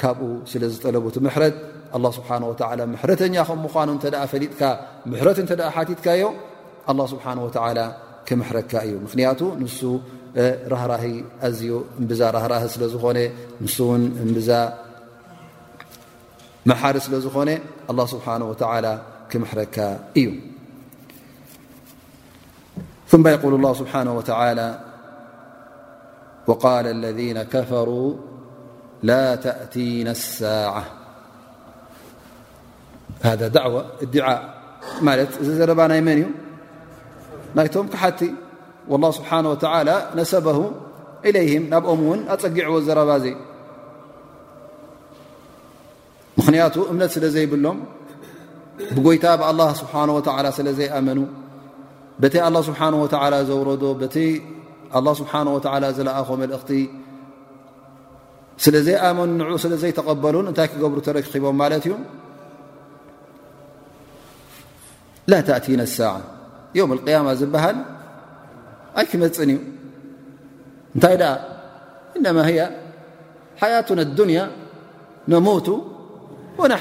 [0.00, 1.56] ካብኡ ስለ ዝጠለቡት ምሕረት
[1.98, 4.62] ኣላ ስብሓ ወላ ምሕረተኛ ከም ምኳኑ እተኣ ፈሊጥካ
[5.12, 6.24] ምሕረት እንተኣ ሓቲትካዮ
[6.92, 7.80] ኣላ ስብሓን ወላ
[8.28, 9.78] ክምሕረትካ እዩ ምክንያቱ ንሱ
[10.72, 11.04] ራህራሂ
[11.48, 13.18] ኣዝዩ እምብዛ ራህራህ ስለ ዝኾነ
[13.64, 14.02] ንሱ ውን
[14.36, 14.50] እብዛ
[16.66, 16.74] ر
[17.46, 17.58] لن
[17.90, 19.00] الله سبحنه وتعلى
[19.30, 19.76] كحرك
[20.16, 20.26] ዩ
[23.10, 24.68] ثم يقول الله سبحانه وتعلى
[26.46, 28.14] وقال الذين كفروا
[29.02, 30.84] لا تأتين الساعة
[33.28, 33.80] هذا دعوة
[34.20, 34.40] اع
[35.58, 37.74] زر ن ك
[38.90, 40.58] والله سبحنه وتعلى نسبه
[41.28, 41.84] إليه ب
[42.32, 42.98] أጊع زر
[46.38, 47.76] ምኽንያቱ እምነት ስለ ዘይብሎም
[48.96, 51.20] ብጎይታ ብኣላه ስብሓን ወላ ስለ ዘይኣመኑ
[52.22, 54.16] በቲይ ኣላ ስብሓን ወላ ዘውረዶ በቲ
[54.98, 56.70] ኣላ ስብሓ ወላ ዘለኣኾ መልእኽቲ
[58.64, 61.94] ስለ ዘይኣመኑ ንዑ ስለ ዘይተቐበሉን እንታይ ክገብሩ ተረኺቦም ማለት እዩ
[65.30, 66.12] ላ ተእቲና ሳ
[66.78, 67.78] የም ያማ ዝበሃል
[69.00, 69.58] ኣይ ክመፅን እዩ
[70.94, 71.32] እንታይ ደኣ
[72.18, 72.62] እነማ ያ
[73.60, 74.40] ሓያቱን ኣዱንያ
[75.32, 75.66] ነሞቱ
[76.58, 76.74] وني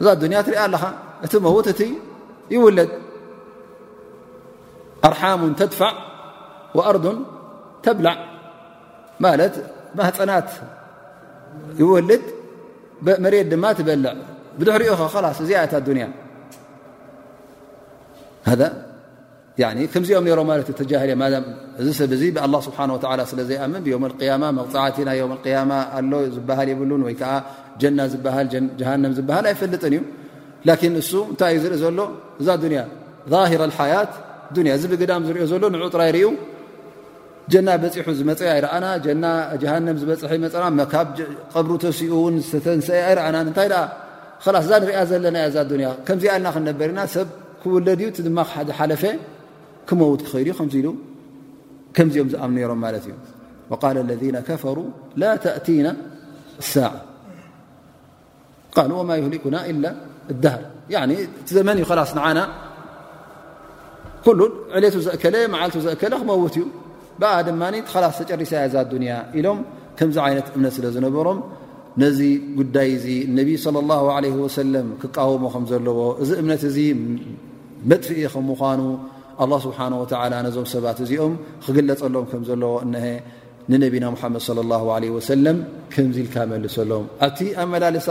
[0.00, 0.06] እዛ
[0.46, 0.82] ትሪአ لኻ
[1.24, 1.90] እቲ ዉ
[2.54, 2.90] ይውለد
[5.06, 5.90] أرሓم ተድفع
[6.76, 7.04] وأርض
[7.84, 8.16] ተብላع
[9.98, 10.50] ማፀናት
[11.80, 12.24] يወልد
[13.24, 13.64] መሬድ ድማ
[14.58, 14.90] በልع ሪኡ
[18.52, 20.42] እዚ ዚኦም ሮ
[21.84, 23.44] ዚ ሰብ لله ه ስ ዘي ا غፅና ا
[26.48, 26.82] ዝሃ يብ
[27.82, 30.02] ጀና ዝሃም ዝብሃል ኣይፈልጥን እዩ
[30.68, 31.98] ላን እሱ እንታይ እዩ ዝርኢ ዘሎ
[32.40, 32.82] እዛ ያ
[33.62, 34.12] ረ ሓያት
[34.70, 36.26] ያ እዚ ብግዳም ዝሪኦ ዘሎ ንዑጥራ ይርዩ
[37.52, 38.86] ጀና በፂሑ ዝመፀ ኣይረኣና
[39.22, 40.80] ናሃንም ዝበፅሒ ፀና
[41.54, 43.68] ቀብሪ ተሲኡ እን ዝተተንሰአ ኣይርኣና እንታይ
[44.44, 47.28] ስ እዛ ንሪኣ ዘለና እዛ ያ ከምዚ ኣልና ክንነበርና ሰብ
[47.62, 48.40] ክውለድ እዩ ድማ
[48.78, 49.04] ሓለፈ
[49.88, 50.88] ክመውት ክኽሉ እዩ ከምዚ ኢሉ
[51.96, 53.14] ከምዚኦም ዝኣም ነሮም ማለት እዩ
[54.08, 54.78] ል ለ ከፈሩ
[55.22, 55.88] ላ ተእቲና
[56.72, 56.88] ሳ
[58.78, 59.88] ካ ወማ ሊኩና ላ
[60.32, 60.62] እዳሃር
[61.42, 62.40] እቲ ዘመን እዩ ላስ ንዓና
[64.26, 64.40] ኩሉ
[64.78, 66.64] ዕሌቱ ዘእከለ መዓልቱ ዘከለ ክመውት እዩ
[67.20, 67.62] ብኣ ድማ
[68.02, 69.58] ላስ ተጨሪሳያ ዛ ኣድንያ ኢሎም
[70.00, 71.38] ከምዚ ዓይነት እምነት ስለ ዝነበሮም
[72.02, 72.18] ነዚ
[72.58, 73.06] ጉዳይ እዚ
[73.38, 76.78] ነቢ ለ ላ ለ ወሰለም ክቃወሞ ከምዘለዎ እዚ እምነት እዚ
[77.90, 78.80] መጥፍእ ከም ምኳኑ
[79.44, 83.06] ኣላ ስብሓ ወላ ነዞም ሰባት እዚኦም ክግለፀሎም ከምዘለዎ እሀ
[83.72, 85.58] ንነቢና ሓመድ ለ ሰለም
[85.94, 88.08] ከምዚ ኢልካ መልሰሎምኣብ ኣመላለሳ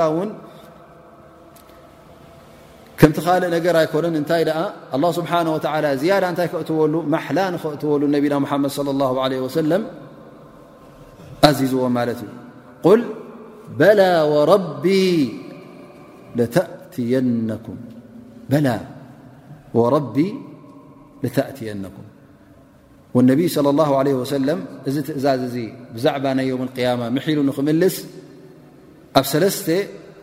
[3.00, 4.60] ከምቲ ኻልእ ነገር ኣይኮነን እንታይ ደኣ
[4.96, 9.82] الله ስብሓنه وላ ዝያዳ እንታይ ክእትወሉ ማሓላ ንኽእትዎሉ ነቢና ሓመድ صى الله عله وሰለም
[11.50, 12.30] ኣዚዝዎ ማለት እዩ
[12.86, 13.02] قል
[13.80, 13.82] በ
[19.96, 20.06] ረቢ
[21.22, 22.06] لተእትየነኩም
[23.16, 25.56] ወاነብይ صى الله عله وሰለም እዚ ትእዛዝ እዚ
[25.96, 27.96] ብዛዕባ ናይ ዮም اقያማ ምሒሉ ንኽምልስ
[29.20, 29.68] ኣብ ሰለስተ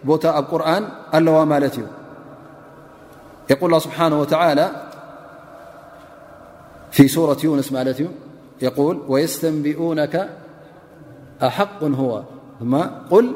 [0.08, 0.84] ቦታ ኣብ ቁርን
[1.16, 1.84] ኣለዋ ማለት እዩ
[3.50, 4.66] يقول الله سبحانه وتعالى
[6.92, 8.00] في سورة يونس ات
[8.62, 10.14] يقول ويستنبئونك
[11.42, 12.22] أحق هو
[12.60, 13.26] ل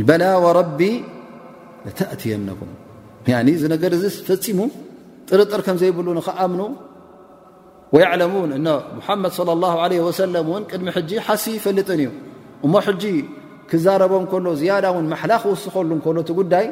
[0.00, 0.80] ል በላ ወረቢ
[1.84, 2.70] ለተእትየነኩም
[3.56, 4.58] እዚ ነገር እዚ ፈፂሙ
[5.30, 6.60] ጥርጥር ከም ዘይብሉ ንክኣምኑ
[7.94, 12.10] ወያዕለሙን እነ ሙሓመድ صለ ላه ለ ወሰለም እውን ቅድሚ ሕጂ ሓሲ ይፈልጥን እዩ
[12.66, 13.04] እሞ ሕጂ
[13.70, 16.66] ክዛረቦም ከሎ ዝያዳ እውን ማሓላ ክውስኸሉ እከሎ እቲ ጉዳይ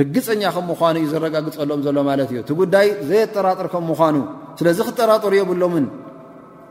[0.00, 4.16] ርግፀኛ ከም ምኳኑ እዩ ዘረጋግፀሎም ዘሎ ማለት እዩ እቲ ጉዳይ ዘየጠራጥር ከም ምኳኑ
[4.58, 5.86] ስለዚ ክጠራጠር የብሎምን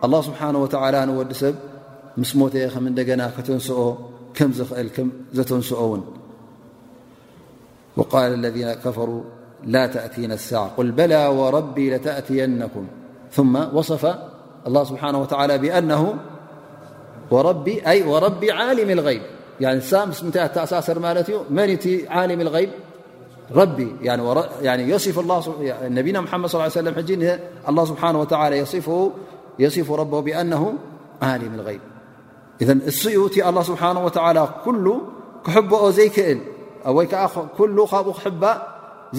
[0.06, 1.56] ኣላه ስብሓን ወተላ ንወዲ ሰብ
[2.21, 3.80] ምስ ሞቴ ከም እንደገና ክተንስኦ
[5.62, 6.00] سؤ
[7.98, 9.24] وقال الذين كفروا
[9.63, 12.88] لا تأتينا الساعة قل بلا وربي لتأتينكم
[13.32, 14.15] ثم وصف
[14.67, 15.54] الله سبحانه وتعالى
[17.32, 17.82] وربي
[18.52, 19.21] عالم الغيب
[22.12, 22.69] عنيلمن
[23.48, 28.56] عالم الغيبنبينا محمد صلى له عليه سلم الله سبحانه وتعالى
[29.60, 30.74] يصف ربه بأنه
[31.21, 31.82] عالم الغيب
[32.63, 34.09] ذ እዩ እቲ لله ስብሓنه و
[34.65, 34.85] ኩሉ
[35.45, 36.39] ክሕበኦ ዘይክእል
[36.97, 38.55] ወይ ዓ ካብኡ ክሕ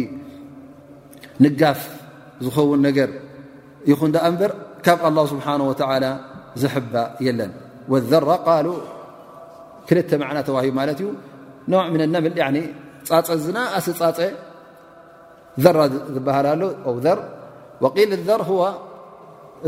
[1.45, 1.81] ንጋፍ
[2.45, 3.11] ዝውን ነር
[3.91, 4.51] ይኹን ንበር
[4.87, 5.47] ካብ ه ስብሓ
[6.61, 6.95] ዝባ
[7.27, 7.53] የለን
[8.31, 8.35] ራ
[9.89, 11.09] ክልተ ና ተዋሂ ማት እዩ
[11.93, 12.35] ም ነምል
[13.09, 14.19] ፃፀ ዝናእሰ ፃፀ
[15.79, 15.81] ራ
[16.15, 16.65] ዝበሃልሎ
[17.05, 17.19] ር
[18.11, 18.47] ል ር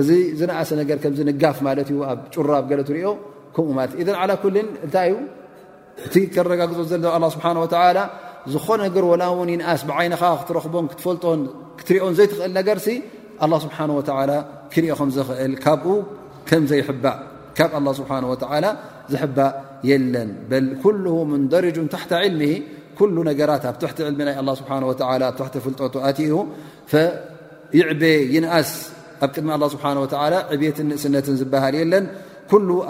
[0.00, 3.08] እዚ ዝነእሰ ነ ከምንጋፍ ማት ዩ ኣብ ጭራብ ገሎትሪኦ
[3.54, 3.90] ከምኡ
[4.86, 5.10] እታይ
[6.04, 7.44] እቲ ከረጋግ ዘሎ ስብሓ
[8.54, 11.24] ዝኾ ላ ን ይኣስ ብይኻ ክትረክቦ ክትፈልጦ
[11.88, 12.78] ትርኦን ዘይትኽእል ነገር
[13.52, 13.88] له ስሓه
[14.72, 15.10] ክኦ ም
[15.46, 15.84] እል ካኡ
[16.48, 16.84] ከዘይእ
[17.58, 18.68] ካ ه
[19.12, 19.20] ዝእ
[19.88, 20.30] የለን
[21.42, 21.76] ንደረጁ
[22.10, 22.36] ታ ል
[23.30, 24.60] ነገራት ኣብ ትቲ ልሚ ናይ ስ
[25.66, 26.06] ፍጦኣ
[27.78, 28.02] ይዕበ
[28.34, 28.70] ይኣስ
[29.24, 30.16] ኣብ ድሚ ስه
[30.52, 32.04] ዕብት ንእስነት ዝበሃል የለን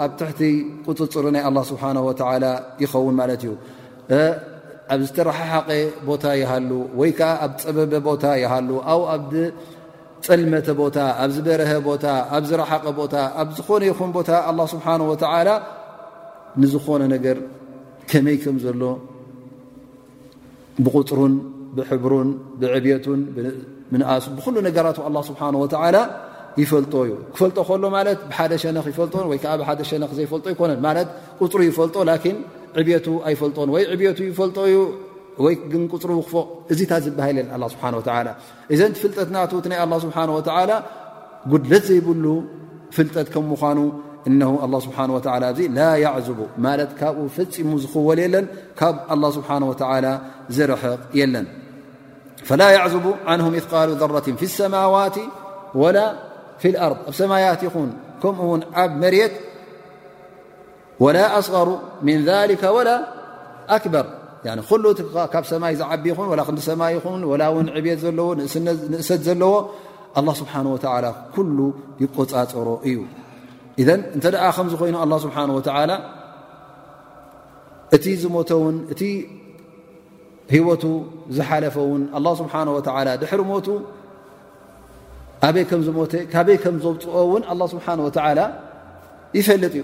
[0.05, 0.41] ኣብ ትቲ
[0.85, 2.01] ፅፅሪ ናይ ه ስሓه
[2.83, 3.43] ይኸውን ማት እዩ
[4.93, 5.65] ኣብ ዝተራሓሓቀ
[6.09, 12.85] ቦታ ይሃሉ ወይ ከዓ ኣብ ፀበበ ቦታ ይሃሉ ኣብ ኣብፀልመተ ቦታ ኣብዝበረሀ ቦታ ኣብ ዝረሓቀ
[13.01, 15.49] ቦታ ኣብ ዝኾነ ይኹን ቦታ ኣ ስብሓን ወዓላ
[16.63, 17.37] ንዝኾነ ነገር
[18.11, 18.81] ከመይ ከም ዘሎ
[20.85, 21.33] ብቁፅሩን
[21.77, 22.29] ብሕብሩን
[22.61, 23.21] ብዕብቱን
[23.93, 25.97] ምኣሱን ብኩሉ ነገራት ኣ ስብሓን ወላ
[26.61, 30.91] ይፈልጦ እዩ ክፈልጦ ከሎ ማለት ብሓደ ሸነ ይፈልጦ ወይዓ ብሓደ ሸነክ ዘይፈልጦ ይኮነን ማ
[31.51, 31.95] ፅሩ ይፈልጦ
[32.77, 33.69] ኣፈጦን
[34.03, 34.75] ብቱ ይፈጦ ይ
[35.83, 36.31] ንፅሩፎ
[36.71, 38.07] እዚ ታ ዝል ስሓ
[38.73, 39.39] እዘን ፍልጠት ና
[39.73, 40.41] ናይ ه ስብሓه
[41.51, 42.25] ጉድለት ዘይብሉ
[42.95, 43.79] ፍልጠት ከም ምኑ
[44.65, 44.85] እ ስ
[45.75, 48.45] ላ ዝቡ ማ ካብኡ ፈፂሙ ዝክወል የለን
[48.79, 49.49] ካብ له ስብሓ
[50.57, 51.47] ዝርሕቕ የለን
[52.61, 53.05] ላ ዝቡ
[53.39, 55.17] ንهም ቃሉ ذረት ف ሰማዋት
[55.97, 55.99] ላ
[56.85, 57.89] ኣርض ኣ ሰማያት ይኹን
[58.21, 59.33] ከምኡውን ኣብ መት
[61.03, 61.69] ወላ ኣስغሩ
[62.07, 62.89] ምን ذል ወላ
[63.77, 64.05] ኣክበር
[64.69, 64.85] ኩሉ
[65.33, 67.05] ካብ ሰማይ ዝዓቢ ይኹን ክዲሰማይ ይኹ
[67.41, 68.27] ላ ውን ዕብት ዘለዎ
[68.93, 69.53] ንእሰት ዘለዎ
[70.39, 70.53] ስብሓ
[71.35, 71.57] ኩሉ
[72.03, 72.97] ይቆፃፀሮ እዩ
[73.81, 73.83] እ
[74.15, 74.25] እንተ
[74.57, 75.43] ከምዝኮይኑ ኣ ስብሓه
[77.95, 79.01] እቲ ዝሞተ ውን እቲ
[80.53, 80.83] ሂወቱ
[81.37, 82.03] ዝሓለፈ ውን
[82.41, 82.53] ስብሓ
[83.21, 83.67] ድሕሪ ሞቱ
[85.45, 85.51] ኣይ
[85.87, 85.89] ዝ
[86.33, 87.85] ካበይ ከም ዘብፅኦ እውን ስብሓ
[88.37, 88.43] ላ
[89.37, 89.83] ይፈልጥ እዩ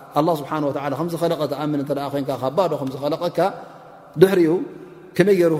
[0.19, 3.39] ኣ ስብሓ ላ ከምዝኸለቀት ኣምን እተ ኮን ካብ ባዶ ከምዝኸለቀካ
[4.21, 4.51] ድሕሪኡ
[5.17, 5.53] ከመይ የሩ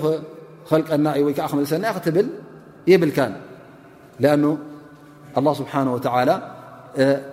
[0.66, 2.28] ክኸልቀና እዩ ወይ ከዓ ክመልሰና ክትብል
[2.92, 3.18] የብልካ
[4.34, 4.44] ኣኑ
[5.40, 6.30] ኣላ ስብሓንወላ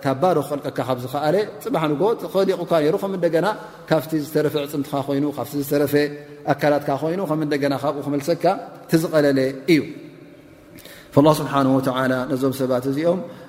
[0.03, 3.47] ካብ ባዶ ክልቀካ ካብ ዝኸኣለ ፅባሕንጎት ክሊቑካ ነይሩ ከም እደገና
[3.89, 5.93] ካብቲ ዝተረፈ ዕፅምትካ ኮይኑ ካብቲ ዝተረፈ
[6.53, 8.45] ኣካላትካ ኮይኑ ከምደገና ካብኡ ክመልሰካ
[8.91, 9.39] ትዝቀለለ
[9.75, 9.81] እዩ
[11.25, 12.01] ላ ስብሓን ወላ
[12.31, 13.19] ነዞም ሰባት እዚኦም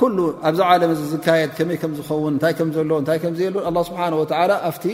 [0.00, 0.18] ኩሉ
[0.48, 4.84] ኣብዚ ዓለም እዚ ዝካየድ ከመይ ከም ዝኸውን እንታይ ከምዘሎ እንታይ ከምዘየለ ኣላ ስብሓ ወዓላ ኣፍቲ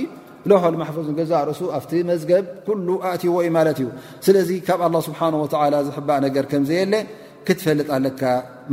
[0.50, 3.88] ልሆል ማሕፉዝንገዛ ርእሱ ኣፍቲ መዝገብ ኩሉ ኣእትዎ እዩ ማለት እዩ
[4.26, 5.20] ስለዚ ካብ ኣላ ስብሓ
[5.74, 6.94] ላ ዝሕባእ ነገር ከምዘየለ
[7.48, 8.22] ክትፈልጥ ኣለካ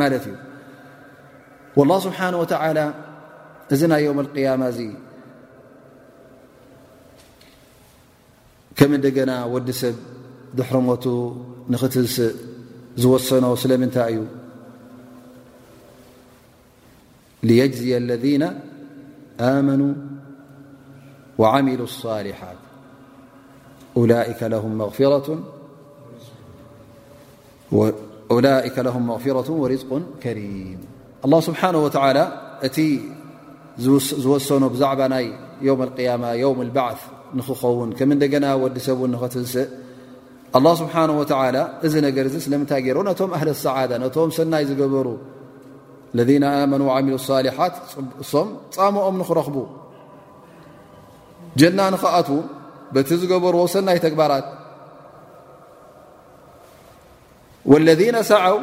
[0.01, 2.80] ማለት እዩ ላ ስብሓን ተዓላ
[3.75, 4.80] እዚ ናይ ዮውም ልቅያማ እዚ
[8.80, 9.95] ከም እንደገና ወዲ ሰብ
[10.57, 11.05] ድሕርሞቱ
[11.73, 12.17] ንኽትስእ
[13.03, 14.21] ዝወሰኖ ስለምንታይ እዩ
[17.48, 18.60] ليجزي الذين
[19.39, 19.93] آمنو
[21.38, 22.58] وعملو الصالحት
[23.98, 24.43] ألئك
[28.80, 29.91] له مغفرة ورزق
[30.24, 30.80] كريም
[31.26, 32.24] الله سبሓنه وعلى
[32.68, 32.78] እቲ
[34.24, 35.26] ዝሰن بዛዕባ ናይ
[35.68, 37.00] يوم القيم يوم البعث
[37.38, 37.89] ንክኸውን
[38.41, 38.88] ና ዲሰ
[39.24, 39.68] ኽትስእ
[40.58, 45.08] الله ስبنه ولى እዚ ነር ስለምታይ ሮ ነቶም هل الሰعدة ነቶም ሰናይ ዝበሩ
[46.16, 47.74] الذين نو وعمل الصلحት
[48.28, 49.55] ም مኦም نክረኽቡ
[51.60, 52.28] جና نأት
[52.93, 54.47] بቲ ዝገበርዎ ሰናይ ተግبራት
[57.72, 58.62] والذين ሰعوا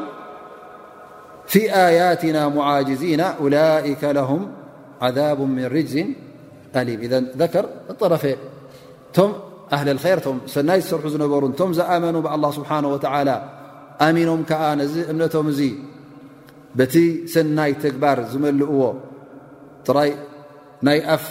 [1.53, 4.43] في آياتنا معاجزيና أولئك لهم
[5.07, 5.95] عذاب من رجز
[6.79, 8.25] أليم إذ ذكر الطرف
[9.17, 9.21] ቶ
[9.77, 10.19] أهل الخر
[10.55, 11.43] ሰናይ ሰርح ዝነበሩ
[11.79, 13.35] ዝኣመኑ الله سبحنه وعلى
[14.07, 14.71] ኣሚኖም ዓ
[15.13, 15.35] እምቶ
[16.79, 16.95] በቲ
[17.33, 18.77] ሰናይ ተግባር ዝመልእዎ
[19.87, 20.11] ጥራይ
[20.87, 21.25] ናይ ኣፍ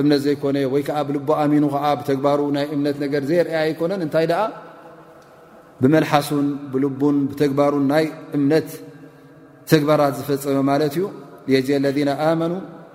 [0.00, 4.42] እምነት ዘይኮነ ወይ ከዓ ብልቦ ኣሚኑ ከዓ ብተግባሩ ናይ እምነት ነገር ዘይርአያ ኣይኮነን እንታይ ደኣ
[5.82, 8.04] ብመልሓሱን ብልቡን ብተግባሩን ናይ
[8.38, 8.68] እምነት
[9.72, 11.04] ተግባራት ዝፈፀመ ማለት እዩ
[11.52, 12.52] የዚ ኣለذና ኣመኑ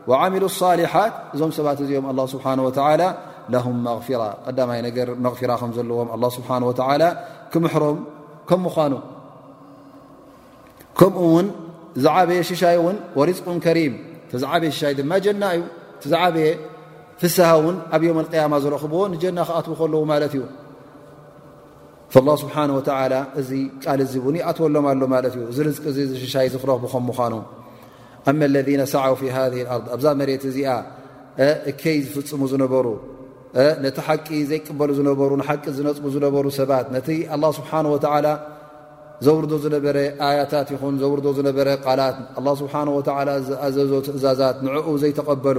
[0.10, 3.02] ወዓምሉ ኣሳሊሓት እዞም ሰባት እዚኦም ኣላ ስብሓን ወተላ
[3.54, 7.04] ለም መፍራ ቀዳማይ ነገር መغፊራ ከም ዘለዎም ኣላ ስብሓን ተላ
[7.54, 7.98] ክምሕሮም
[8.50, 8.94] ከም ምኳኑ
[11.00, 11.48] ከምኡውን
[12.06, 12.98] ዛዓበየ ሽሻይ ን
[13.30, 13.94] ርዝ ከሪም
[14.54, 15.62] ዓበየ ሽይ ድማ ጀና እዩ
[16.14, 16.48] ዝዓበየ
[17.22, 18.02] ፍስሃ ውን ኣብ
[18.40, 20.42] ያማ ዝረኽብዎ ንጀና ክኣት ከለዎ ማት እዩ
[22.14, 23.50] ه ስብሓه እዚ
[23.84, 25.68] ቃል ዚ እን ይኣትወሎም ሎ ማ እዩ ዝር
[26.34, 27.34] ሽይ ዝክረኽቡ ምዃኖ
[28.30, 29.66] ኣ ለذ ሰው ር
[29.96, 30.70] ኣብዛ መሬት እዚኣ
[31.72, 32.86] እከይ ዝፍፅሙ ዝነበሩ
[33.84, 34.90] ነቲ ሓቂ ዘይቅበሉ
[35.42, 37.08] ሩሓቂ ዝነፅ ዝነበሩ ሰባት ነቲ
[37.60, 37.72] ስብሓ
[39.26, 42.18] ዘውርዶ ዝነበረ ኣያታት ይኹን ዘውርዶ ዝነበረ ቃላት
[42.60, 42.76] ስብሓ
[43.48, 45.58] ዝኣዘዞ ትእዛዛት ንዕኡ ዘይተቀበሉ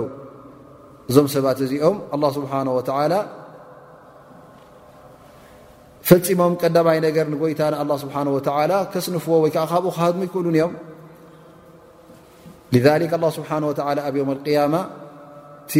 [1.10, 3.12] እዞም ሰባት እዚኦም ه ስብሓه
[6.08, 8.16] ፈፂሞም ቀዳማይ ነገር ንጎይታን ኣ ስብሓ
[8.70, 10.72] ላ ከስንፍዎ ወይከዓ ካብኡ ክሃድሙ ይክእሉን እዮም
[12.84, 12.86] ذ
[13.36, 13.56] ስብሓه
[14.08, 14.74] ኣብ ዮም قያማ
[15.72, 15.76] ቲ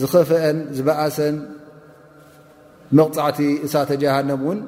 [0.00, 1.36] ዝኸፍአን ዝበእሰን
[2.98, 4.58] መቕፃዕቲ እሳተ ጀሃንም እውን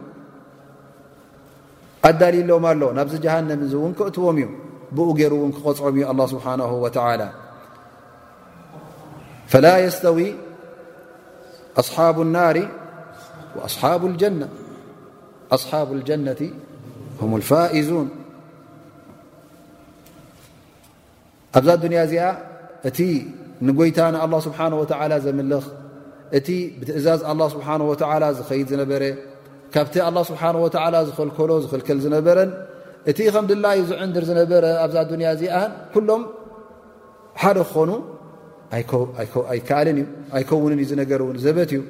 [2.09, 4.49] ኣዳሊሎም ኣሎ ናብዚ ጀሃነም እ እውን ክእትቦም እዩ
[4.97, 6.55] ብኡ ገይሩእውን ክቆፅዖም እዩ ه ስብሓه
[9.65, 10.19] ላ يስተዊ
[11.81, 11.97] ኣصሓ
[12.35, 12.57] ናር
[13.67, 13.83] ኣصሓ
[15.99, 16.41] اጀነة
[17.61, 18.09] ፋዙን
[21.57, 22.25] ኣብዛ ዱንያ እዚኣ
[22.89, 22.99] እቲ
[23.67, 24.67] ንጎይታ ንه ስብሓه
[25.27, 25.65] ዘምልኽ
[26.39, 26.49] እቲ
[26.81, 29.03] ብትእዛዝ ه ስብሓه ዝኸይድ ዝነበረ
[29.75, 30.71] ካብቲ الله ስብሓه ول
[31.09, 32.39] ዝክልከሎ ዝኽልል ዝነበረ
[33.11, 35.43] እቲ ከም ድላዩ ዝዕንድር ዝነበረ ኣብዛ ድንያ እዚ
[35.95, 36.23] ኩሎም
[37.43, 37.91] ሓደ ክኾኑ
[39.53, 40.05] ኣይከልን እ
[40.37, 41.81] ኣይከውንን ዩ ነገር ን ዘበት እዩ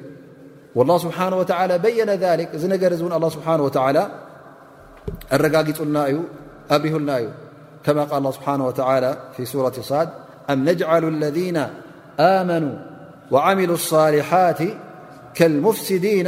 [0.77, 1.43] والله ስብሓنه و
[1.85, 3.69] بين ذلك ነገር እ لله ስብሓه و
[5.35, 6.15] ኣረጋጊፁና እ
[6.75, 7.27] ኣብሁلና እዩ
[7.85, 8.71] ከ ል ه ስብه و
[9.77, 10.09] ف ة ድ
[10.51, 11.57] ኣ نجعل الذين
[12.49, 12.63] من
[13.33, 14.59] وعمل الصሊሓት
[15.37, 16.27] كلمفስድና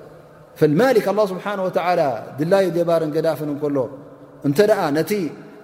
[0.79, 1.79] ማክ له ስብሓه
[2.39, 3.77] ድላይ ጀባርን ገዳፍን እከሎ
[4.47, 5.11] እንተ ኣ ነቲ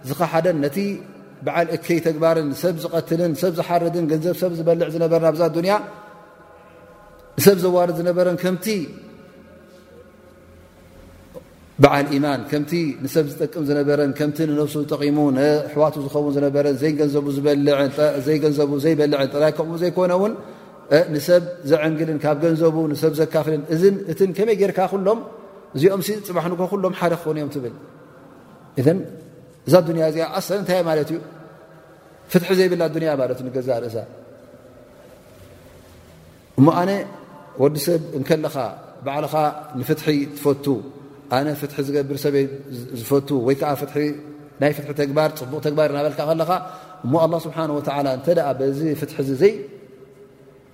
[0.09, 0.77] ዝኸሓደን ነቲ
[1.45, 5.75] በዓል እከይ ተግባርን ሰብ ዝቀትልን ሰብ ዝሓርን ንብሰብ ዝበልዕ ዝነበረን ኣብዛ ያ
[7.37, 8.67] ንሰብ ዘዋርድ ዝነበረን ከምቲ
[11.83, 12.73] በዓል ማን ቲ
[13.15, 15.17] ሰብ ዝጠቅም ዝነበረን ምቲ ነብሱ ጠቒሙ
[15.73, 16.83] ሕዋቱ ዝኸው ነበረን ዘ
[17.13, 17.35] ዘዘ
[18.85, 20.33] ዘይበልን ከምኡ ዘይኮነ ውን
[21.13, 23.75] ንሰብ ዘዕንግልን ካብ ገንዘቡ ንሰብ ዘካፍልን እ
[24.11, 25.19] እትን ከመይ ጌይርካ ሎም
[25.75, 27.73] እዚኦም ፅባሕንኮ ኩሎም ሓደ ክኾንእኦም ትብል
[28.79, 28.81] እ
[29.67, 31.17] እዛ ንያ እዚኣ ኣሰ እንታይ ማለት እዩ
[32.31, 33.97] ፍትሒ ዘይብልና ንያ ማለት ዩ ገዛእ ርእሳ
[36.59, 36.91] እሞ ኣነ
[37.63, 38.55] ወዲ ሰብ እከለኻ
[39.05, 39.35] ባዓልኻ
[39.79, 40.07] ንፍትሒ
[40.37, 40.65] ትፈቱ
[41.37, 42.45] ኣነ ፍትሒ ዝገብር ሰበይ
[42.99, 43.63] ዝፈቱ ወይዓ
[44.61, 46.51] ናይ ፍት ግባር ፅቡቕ ተግባር እናበልካ ከለኻ
[47.05, 48.45] እሞ ኣላ ስብሓወላ እንተደኣ
[48.77, 49.51] ዚ ፍትሕ ዚዘይ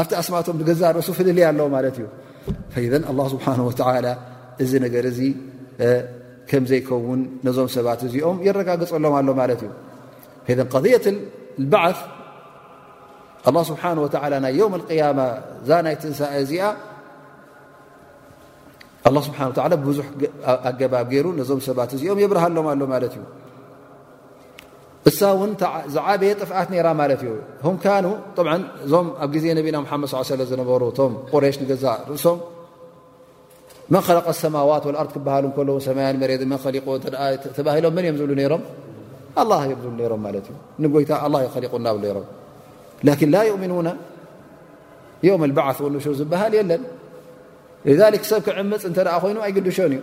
[0.00, 2.06] ኣብቲ ኣስማቶም ገዛረሱ ፍልልያ ኣሎ ማለት እዩ
[3.10, 3.80] ኣላ ስብሓን ወተ
[4.64, 5.20] እዚ ነገር እዚ
[6.50, 9.70] ከም ዘይከውን ነዞም ሰባት እዚኦም የረጋግፀሎም ኣሎ ማለት እዩ
[10.94, 11.06] የት
[11.72, 11.98] ባዓፍ
[13.48, 15.18] ኣ ስብሓና ወተላ ናይ ዮውም ያማ
[15.68, 16.66] ዛ ናይ ትንሳ እዚኣ
[19.14, 19.40] ላ ስብሓ
[19.72, 20.06] ላ ብብዙሕ
[20.68, 23.24] ኣገባብ ገይሩ ነዞም ሰባት እዚኦም የብርሃሎም ኣሎ ማለት እዩ
[25.08, 25.18] እሳ
[25.94, 27.32] ዝዓበየ ጥፍኣት ራ ማለት እዩ
[28.86, 28.92] እዞ
[29.24, 32.38] ኣብ ዜ ነና ድ ص ለ ዝነበሩ ቶም ቁረሽ ዛ ርእሶም
[33.94, 38.58] መን ለቀ ሰማዋት ር ክሃ ሰያ መ ሊ ን እ ዝብሉ ሮም
[39.84, 41.12] ብ ም ዩ ይታ
[41.64, 42.18] ሊቁ ና ብ
[43.34, 43.88] ላ يؤምኑና
[45.42, 46.82] ም ባዓث ን ዝበሃል የለን
[48.30, 50.02] ሰብ ክዕምፅ እተ ኮይኑ ኣይግዱሾን እዩ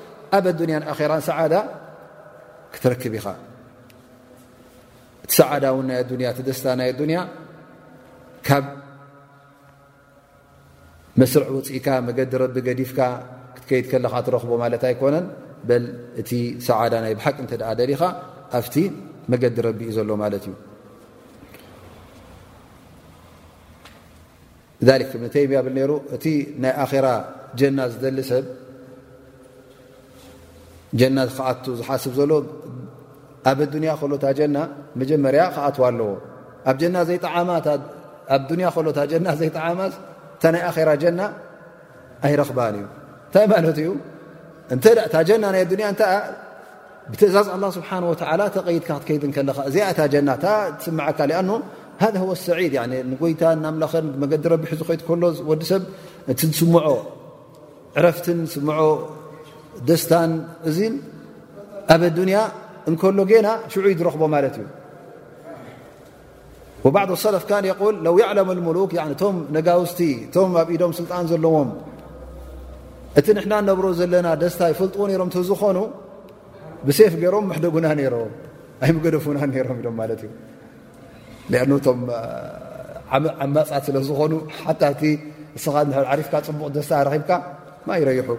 [0.37, 1.53] ኣብ ኣዱያን ኣራ ሰዓዳ
[2.73, 3.27] ክትረክብ ኢኻ
[5.25, 7.19] እቲ ሰዳ እውን ናይ ኣያ ቲ ደስታ ናይ ኣያ
[8.47, 8.65] ካብ
[11.21, 12.99] መስርዕ ውፅኢካ መገዲ ረቢ ገዲፍካ
[13.55, 15.25] ክትከይድ ከለኻ ትረኽቦ ማለት ኣይኮነን
[15.69, 15.83] በል
[16.21, 16.29] እቲ
[16.67, 18.01] ሰዓዳ ናይ ብሓቂ እ ደሪኻ
[18.59, 18.75] ኣብቲ
[19.31, 20.55] መገዲ ረቢ እዩ ዘሎ ማለት እዩ
[25.35, 26.25] ተያ ብል ሩ እቲ
[26.63, 27.07] ናይ ኣራ
[27.59, 28.45] ጀና ዝደሊ ሰብ
[30.99, 31.47] ጀና ክኣ
[31.79, 32.31] ዝሓስብ ዘሎ
[33.49, 34.57] ኣብ ዱንያ ከሎ ታ ጀና
[35.01, 36.09] መጀመርያ ክኣት ኣለዎ
[36.69, 36.71] ኣ
[37.09, 37.67] ዘይማ ታ
[40.53, 41.21] ናይ ኣራ ጀና
[42.27, 42.75] ኣይረክባን
[43.71, 43.89] እዩ
[44.73, 45.61] እንታይ ማት እዩ ታ ጀና ናይ
[46.13, 46.15] ያ
[47.11, 47.89] ብትእዛዝ ه ስብሓ
[48.55, 49.77] ተቀይድካ ክትከይድን ከኻ እዚ
[50.13, 51.19] ጀና ትስምዓካ
[52.07, 52.09] ኣ
[52.43, 52.73] ሰዒድ
[53.21, 53.43] ጎይታ
[53.79, 55.81] ምኸን መዲ ረቢሒ ዝኮት ከሎ ወዲሰብ
[56.31, 56.75] እቲ ስምዖ
[57.97, 58.79] ዕረፍትን ስምዖ
[59.87, 60.11] ደስታ
[60.69, 60.89] እ
[61.93, 62.37] ኣብ ዱንያ
[62.89, 64.67] እከሎ ገና ሽዑ ዝረክቦ ማለት እዩ
[66.95, 67.43] ባعض ሰለፍ
[68.05, 68.77] ል ው عለም لሙሉ
[69.21, 69.23] ቶ
[69.55, 69.93] ነጋ ውስ
[70.35, 71.69] ቶ ኣብ ኢዶም ስልጣን ዘለዎም
[73.19, 75.77] እቲ ና ነብሮ ዘለና ደስታ ይፈልጥዎ ሮም ዝኾኑ
[76.87, 78.31] ብሴፍ ገይሮም መحደጉና ሮም
[78.85, 79.37] ኣይገደፉና
[79.69, 79.89] ሮም ዩ
[81.61, 81.97] ኣ ቶም
[83.45, 84.33] ዓማፃት ስለ ዝኾኑ
[84.71, 85.01] እቲ
[85.63, 85.75] ስኻ
[86.19, 87.29] ሪፍ ፅቡቕ ደታ ብካ
[88.01, 88.29] ይረይሑ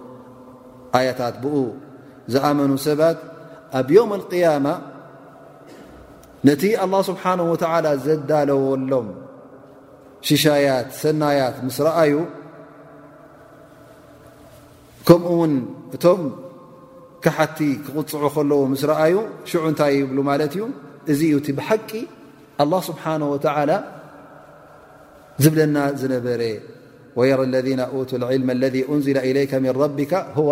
[0.97, 1.55] ኣያታት ብኡ
[2.33, 3.19] ዝኣመኑ ሰባት
[3.79, 4.65] ኣብ يም القيማ
[6.47, 7.59] ነቲ الله ስብሓنه ول
[8.05, 9.07] ዘዳለዎሎም
[10.27, 12.13] ሽሻያት ሰናያት ምስ ረአዩ
[15.07, 15.53] ከምኡ ውን
[15.95, 16.21] እቶም
[17.23, 19.15] ካሓቲ ክቕፅዑ ከለዎ ምስ ረአዩ
[19.51, 20.63] ሽዑ እንታይ ይብሉ ማለት እዩ
[21.11, 21.91] እዚ ዩ እቲ ብሓቂ
[22.63, 23.37] الله ስብሓنه و
[25.43, 26.41] ዝብለና ዝነበረ
[27.17, 27.67] وየራ اለذ
[28.09, 30.11] ቱ العልم اለذ أንዝل إلይك من ረቢካ
[30.49, 30.51] و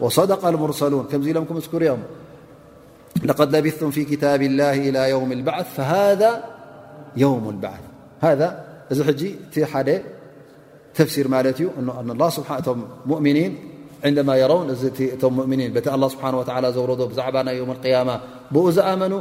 [0.00, 1.98] وصدق المرسلون كم لم كسكرم
[3.24, 6.44] لقد لبثتم في كتاب الله إلى يوم البعث فهذا
[7.16, 7.80] يوم البعث
[8.20, 9.34] هذا ج
[9.64, 9.84] ح
[10.94, 11.68] تفسير لت
[13.06, 13.58] مؤمنين
[14.04, 14.76] عندما يرون
[15.22, 18.14] مؤمنين الله سبحانه وتعالى زور بعب ن يوم القيامة
[18.52, 19.18] ب زأمنو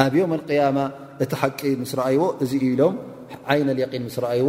[0.00, 0.84] ب يوم القيامة
[1.30, 1.44] ت ح
[1.80, 2.16] مس رأي
[2.80, 2.92] لم
[3.50, 4.42] عين اليقين مس رأي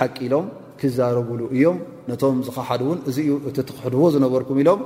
[0.00, 0.44] ح لم
[0.80, 1.76] ክዛረብሉ እዮም
[2.10, 4.80] ነቶም ዝሓ እውን እዚ ዩ እቲ ትክሕድዎ ዝነበርኩም ኢሎም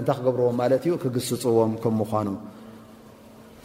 [0.00, 2.28] እንታይ ክገብርዎም ማለት እዩ ክግስፅዎም ከም ምኳኑ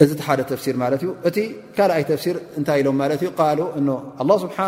[0.04, 1.36] እዚ ሓደ ተፍሲር ማለት እዩ እቲ
[1.76, 3.28] ካልኣይ ተፍሲር እንታይ ኢሎም ማለት እዩ
[3.80, 3.82] እ
[4.30, 4.58] ه ስብሓ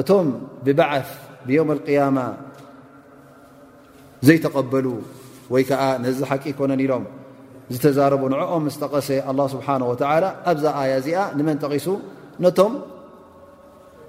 [0.00, 0.26] እቶም
[0.66, 1.08] ብባዓፍ
[1.46, 2.18] ብዮም قያማ
[4.26, 4.86] ዘይተቀበሉ
[5.52, 7.04] ወይ ከዓ ነዚ ሓቂ ኮነን ኢሎም
[7.74, 9.66] ዝተዛረቡ ንዕኦም ስተቐሰ ኣ ስብሓ
[10.50, 11.86] ኣብዛ ኣያ እዚኣ ንመንጠቂሱ
[12.58, 12.62] ቶ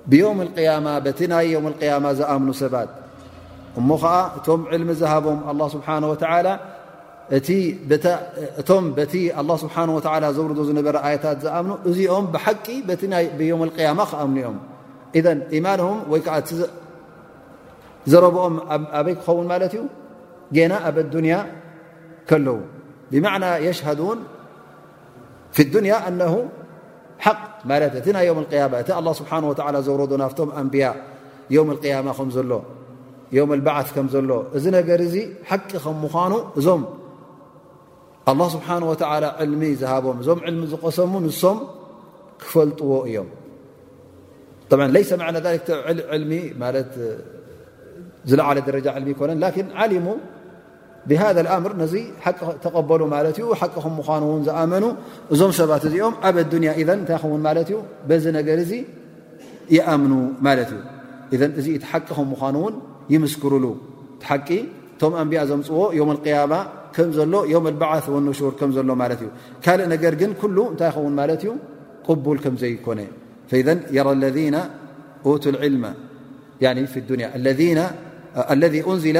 [0.10, 2.90] ብዮም قማ በቲ ናይ ው اقያማ ዝኣምኑ ሰባት
[3.80, 5.96] እሞ ከዓ እቶም ዕልሚ ዝሃቦም له ስብሓه
[7.38, 7.48] እቶ
[9.12, 12.66] ቲ ه ስብሓه ዘውርዶ ዝነበረ ኣያታት ዝኣምኑ እዚኦም ብሓቂ
[13.38, 14.58] ብም اقያማ ክኣምኒ ኦም
[15.18, 15.26] እذ
[15.58, 16.36] ኢማንهም ወይ ከዓ
[18.08, 18.56] እዘረብኦም
[19.00, 19.82] ኣበይ ክኸውን ማለት እዩ
[20.56, 21.34] ጌና ኣበዱንያ
[22.30, 22.58] ከለዉ
[23.12, 23.26] ብና
[23.66, 25.96] የሽን ያ
[27.30, 28.30] እቲ ይ
[28.82, 29.38] እቲ له ስሓه
[29.86, 30.86] ዘረዶ ናቶም ኣንያ
[31.54, 32.52] ي القيم ከ ዘሎ
[33.58, 35.16] الበዓث ከም ዘሎ እዚ ነገር ዚ
[35.48, 35.50] ቂ
[35.84, 36.82] ከ ምኑ እዞም
[38.40, 38.94] له ስሓه و
[39.52, 41.58] لሚ ዝሃቦም እዞም لሚ ዝቆሰሙ ንም
[42.44, 43.28] ክፈልጥዎ እዮም
[44.96, 45.06] لሚ
[48.30, 49.32] ዝለዓለ ደጃ لሚ ኮነ
[51.10, 51.94] ብሃذ ኣምር ነዚ
[52.24, 54.84] ሓቂ ተቐበሉ ማለት እዩ ሓቂ ከም ምዃኑ ውን ዝኣመኑ
[55.34, 57.78] እዞም ሰባት እዚኦም ኣብ ኣዱንያ ኢ እንታይይኸውን ማለት እዩ
[58.10, 58.72] በዚ ነገር እዚ
[59.78, 60.14] ይኣምኑ
[60.48, 60.82] ማለት እዩ
[61.36, 62.76] እ እዚ እቲ ሓቂ ከም ምዃኑ እውን
[63.16, 63.66] ይምስክሩሉ
[64.30, 64.50] ሓቂ
[64.96, 66.54] እቶም ኣንቢያ ዘምፅዎ ዮም قያማ
[66.96, 69.30] ከም ዘሎ ዮም በዓث ንሹር ከም ዘሎ ማለት እዩ
[69.66, 71.52] ካልእ ነገር ግን ኩሉ እንታይ ይኸውን ማለት እዩ
[72.08, 73.00] ቅቡል ከም ዘይኮነ
[73.98, 74.38] የራ ለذ
[75.46, 75.76] ቱ ዕል
[77.22, 77.28] ንያ
[78.62, 78.76] ለذ
[79.16, 79.20] ን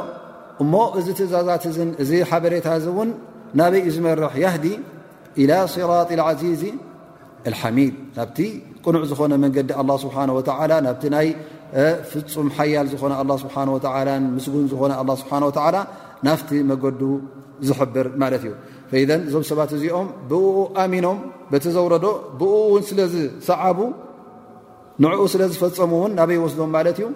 [0.63, 1.63] እሞ እዚ ትእዛዛት
[2.03, 3.11] እዚ ሓበሬታ እዚ እውን
[3.59, 4.67] ናበይ እዩ ዝመርሕ ያህዲ
[5.43, 6.63] ኢላ ስራጣ ልዓዚዚ
[7.49, 8.39] አልሓሚድ ናብቲ
[8.85, 11.29] ቅኑዕ ዝኾነ መንገዲ ኣላ ስብሓ ወላ ናብቲ ናይ
[12.13, 14.93] ፍፁም ሓያል ዝኾነ ኣ ስብሓ ወተላን ምስጉን ዝኾነ
[15.23, 15.33] ስብሓ
[15.67, 15.77] ወላ
[16.27, 17.03] ናፍቲ መገዱ
[17.69, 18.53] ዝሕብር ማለት እዩ
[18.91, 20.45] ፈኢዘ እዞም ሰባት እዚኦም ብኡ
[20.83, 21.19] ኣሚኖም
[21.51, 22.07] በቲ ዘውረዶ
[22.41, 23.79] ብኡ እውን ስለዝሰዓቡ
[25.03, 27.07] ንኡ ስለ ዝፈፀሙ እውን ናበይ ወስዶም ማለት እዩ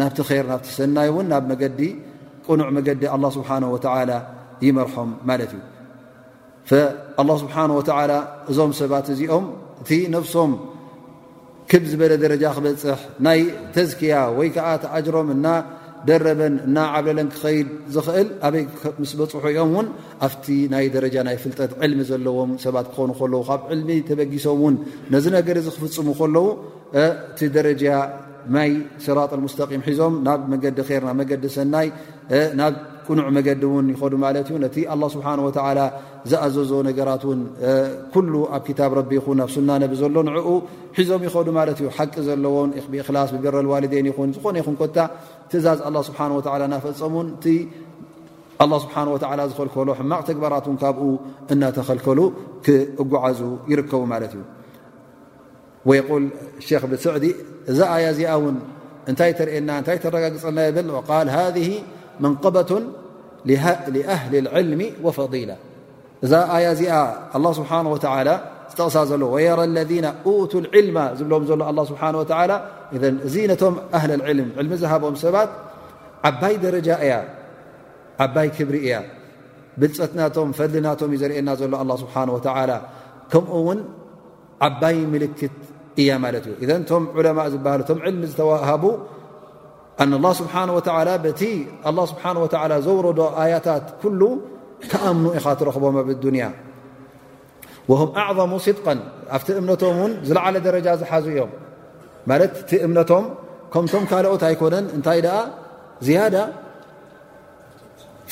[0.00, 1.80] ናብቲ ር ናብቲ ሰናይ እውን ናብ መገዲ
[2.50, 4.10] ቁኑዕ መገዲ ኣ ስብሓ ወላ
[4.66, 5.60] ይመርሖም ማለት እዩ
[7.22, 7.70] ኣላ ስብሓን
[8.10, 8.14] ላ
[8.50, 9.44] እዞም ሰባት እዚኦም
[9.82, 10.52] እቲ ነፍሶም
[11.70, 13.40] ክብ ዝበለ ደረጃ ክበፅሕ ናይ
[13.74, 15.46] ተዝኪያ ወይ ከዓ ተኣጅሮም እና
[16.08, 18.62] ደረበን እና ዓብለን ክኸይድ ዝኽእል ኣበይ
[19.02, 19.88] ምስ በፅሑ እኦም እውን
[20.26, 24.76] ኣብቲ ናይ ደረጃ ናይ ፍልጠት ዕልሚ ዘለዎም ሰባት ክኾኑ ከለው ካብ ዕልሚ ተበጊሶም ውን
[25.14, 26.46] ነዚ ነገር እዚ ክፍፅሙ ከለዉ
[27.04, 27.84] እቲ ደረጃ
[28.56, 28.70] ናይ
[29.06, 31.88] ስራጣ ሙስተቂም ሒዞም ናብ መገዲ ርና መገዲ ሰናይ
[32.58, 32.74] ናብ
[33.06, 35.16] ቅኑዕ መገዲ ን ይኑ ቲ ه ስ
[36.30, 37.40] ዝኣዘዞ ነራት ን
[38.56, 40.38] ኣብ ታ ቢ ን ኣብ ናነ ዘሎ ንኡ
[40.98, 41.30] ሒዞም ይ
[41.96, 42.56] ሓቂ ዘለዎ
[43.16, 44.96] ላ ብብረ ዋልደን ይን ዝኾነ ይኹ ኮታ
[45.50, 46.10] ትእዛዝ ስ
[46.72, 47.14] ናፈፀሙ
[49.52, 51.02] ዝልከሎ ሕማቕ ተግባራት ካብኡ
[51.52, 52.18] እናተኸልከሉ
[52.66, 53.40] ክጓዓዙ
[53.72, 54.16] ይርከቡ እዩ
[56.22, 56.24] ል
[56.82, 57.24] ክ ስዕዲ
[57.70, 58.32] እዛ ኣያ እዚኣ
[59.10, 60.78] እታይ ርና ታይ ረጋግፀልና ብ
[62.24, 62.72] መንقበة
[63.94, 65.56] لኣህሊ العልሚ وፈضላة
[66.24, 66.94] እዛ ኣያ እዚኣ
[67.36, 67.98] الله ስብሓه و
[68.72, 70.06] ዝተቕሳ ዘሎ وየራ اለذና
[70.50, 72.08] ቱ لዕልማ ዝብሎም ዘሎ ه ስብሓه
[72.50, 72.52] ላ
[73.28, 74.00] እዚ ነቶም ኣ
[74.38, 75.50] ልም ልሚ ዝሃብም ሰባት
[76.28, 77.12] ዓባይ ደረጃ እያ
[78.24, 78.94] ዓባይ ክብሪ እያ
[79.80, 82.70] ብልፀትናቶም ፈድልናቶም እዩ ዘርእና ዘሎ له ስብሓه وላ
[83.32, 83.80] ከምኡ ውን
[84.68, 85.56] ዓባይ ምልክት
[86.00, 87.64] እያ ማለት እዩ እذ ቶም ዑለማء ዝሃ
[87.96, 88.84] ም ልሚ ዝተዋሃቡ
[90.02, 90.64] اله ስብሓه
[91.84, 94.20] ه ስብሓه ዘውረዶ ኣያታት ኩل
[94.90, 95.96] ከኣምኑ ኢኻ ትረክቦም
[96.34, 96.44] ንያ
[97.98, 98.86] ه ኣعظሙ ስድق
[99.34, 101.50] ኣብቲ እምነቶም ን ዝለዓለ ደረጃ ዝሓዙ እዮም
[102.68, 103.24] ቲ እምነቶም
[103.72, 105.20] ከምቶም ካልኦት ኣይኮነን እንታይ
[106.06, 106.36] ዝያዳ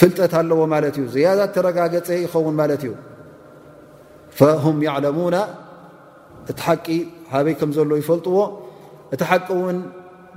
[0.00, 0.58] ፍልጠት ኣለዎ
[1.02, 1.18] እ ዝ
[1.54, 2.92] ተረጋገፀ ይኸውን ማት እዩ
[4.38, 5.36] فه يعለሙና
[6.50, 6.86] እቲ ሓቂ
[7.32, 8.36] ሃበይ ከም ዘሎ ይፈልጥዎ
[9.14, 9.48] እቲ ቂ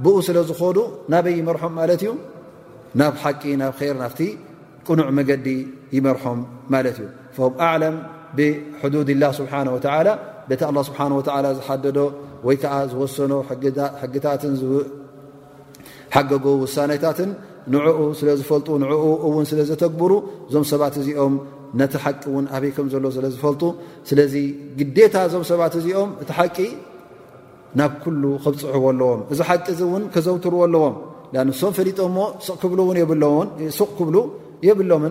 [0.03, 0.77] ብኡ ስለ ዝኮኑ
[1.11, 2.11] ናበይ ይመርሖም ማለት እዩ
[2.99, 4.21] ናብ ሓቂ ናብ ር ናፍቲ
[4.87, 5.47] ቅኑዕ መገዲ
[5.95, 6.39] ይመርሖም
[6.73, 7.95] ማለት እዩ ከም ኣዕለም
[8.37, 10.07] ብሕዱድ ላ ስብሓን ወተላ
[10.49, 11.99] ቤቲ ኣላ ስብሓን ወላ ዝሓደዶ
[12.47, 13.33] ወይ ከዓ ዝወሰኖ
[14.01, 17.29] ሕግታትን ዝሓገጎ ውሳኔታትን
[17.73, 20.11] ንዕኡ ስለ ዝፈልጡ ንዕኡ እውን ስለ ዘተግብሩ
[20.47, 21.33] እዞም ሰባት እዚኦም
[21.79, 23.63] ነቲ ሓቂ እውን ኣበይ ከም ዘሎ ስለዝፈልጡ
[24.09, 24.33] ስለዚ
[24.79, 26.55] ግዴታ እዞም ሰባት እዚኦም እቲ ሓቂ
[27.79, 29.65] ናብ ክብፅሑዎ ኣለዎም እዚ ሓቂ
[30.01, 30.95] ን ከዘውትርዎ ኣለዎም
[31.59, 32.19] ሶም ፈሊጦ ሞ
[33.09, 34.09] ብ ቕ ክብ
[34.67, 35.03] የብሎም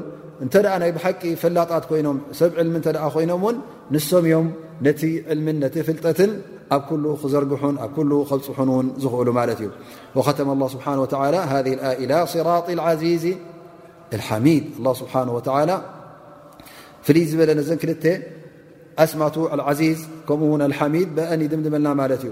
[0.44, 3.56] እተ ናይ ብሓቂ ፈላጣት ኮይኖም ሰብ ልሚ እ ኮይኖም ውን
[3.94, 4.46] ንሶም ዮም
[4.86, 5.00] ነቲ
[5.32, 6.30] ዕልምን ነቲ ፍልጠትን
[6.76, 9.68] ኣብ ሉ ክዘርግሑን ኣብ ሉ ክብፅሑን ውን ዝኽእሉ ማት እዩ
[10.38, 10.42] ተ
[12.32, 12.90] ስብ ራ
[13.24, 13.34] ዚ
[14.28, 14.64] ሓሚድ
[15.00, 15.14] ስብሓ
[17.06, 17.92] ፍልይ ዝበለ ዘ ክል
[19.02, 19.22] ኣስማ
[19.80, 22.24] ዚዝ ከምኡውን ሓሚድ አን ይድምድመልና ማት እዩ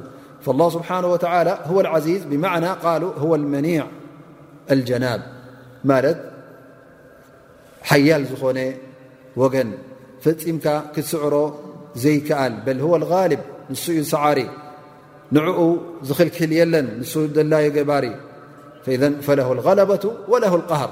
[0.49, 3.87] فالله سبحانه وتعالى هو العزيز بمعنى قال هو المنيع
[4.71, 5.23] الجناب
[5.85, 6.31] ملت
[7.83, 8.75] حيل زኾن
[9.37, 9.73] وجن
[10.21, 11.55] فمك كسعر
[11.97, 13.39] زيكأل بل هو الغالب
[13.71, 14.47] نسي سعر
[15.33, 18.05] نع زخلكل يلن ن دلي جبر
[18.85, 20.91] فإذن فله الغلبة وله القهر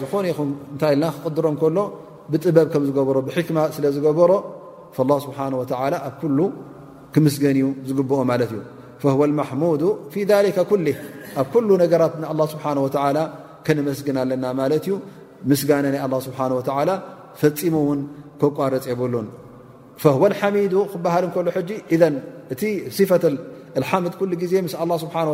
[0.06, 0.36] ዝኾነ ይ
[0.74, 1.78] እንታይ ልና ክቅድሮ እከሎ
[2.32, 4.32] ብጥበብ ከም ዝገብሮ ብክማ ስለዝገበሮ
[5.10, 5.46] له ስብሓه
[6.08, 6.40] ኣብ ሉ
[7.14, 8.60] ክምስገን እዩ ዝግብኦ ማለት እዩ
[9.02, 10.62] فه الሙድ ف ذ ኩ
[11.40, 12.78] ኣብ ኩل ነገራት ንኣه ስብሓه
[13.66, 14.94] ከነመስግን ኣለና ማለት እዩ
[15.50, 16.92] ምስጋነ ናይ ه ስብሓه ላ
[17.42, 18.00] ፈፂሙ ውን
[18.42, 19.28] ኮቋረፅ የብሉን
[20.04, 21.72] فه الሓሚዱ ክበሃል ከሎ ጂ
[22.54, 22.62] እቲ
[23.12, 23.12] ፈ
[24.52, 25.32] ዜ ምስ ስሓ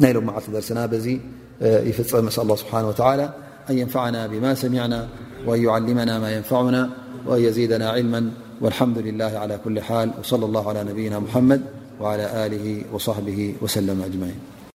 [0.03, 0.79] ናይ ሎ ዓልቲ ደርስና
[1.89, 2.73] ይፍፀም ስብሓ
[3.79, 4.83] يንፈና ብማ ሰሚና
[6.09, 8.27] ና ማ ንና ዚና ል
[8.61, 11.61] والحمد لله على كل حال وصلى الله على نبينا محمد
[12.01, 14.58] وعلى آله وصحبه وسلم أجمعين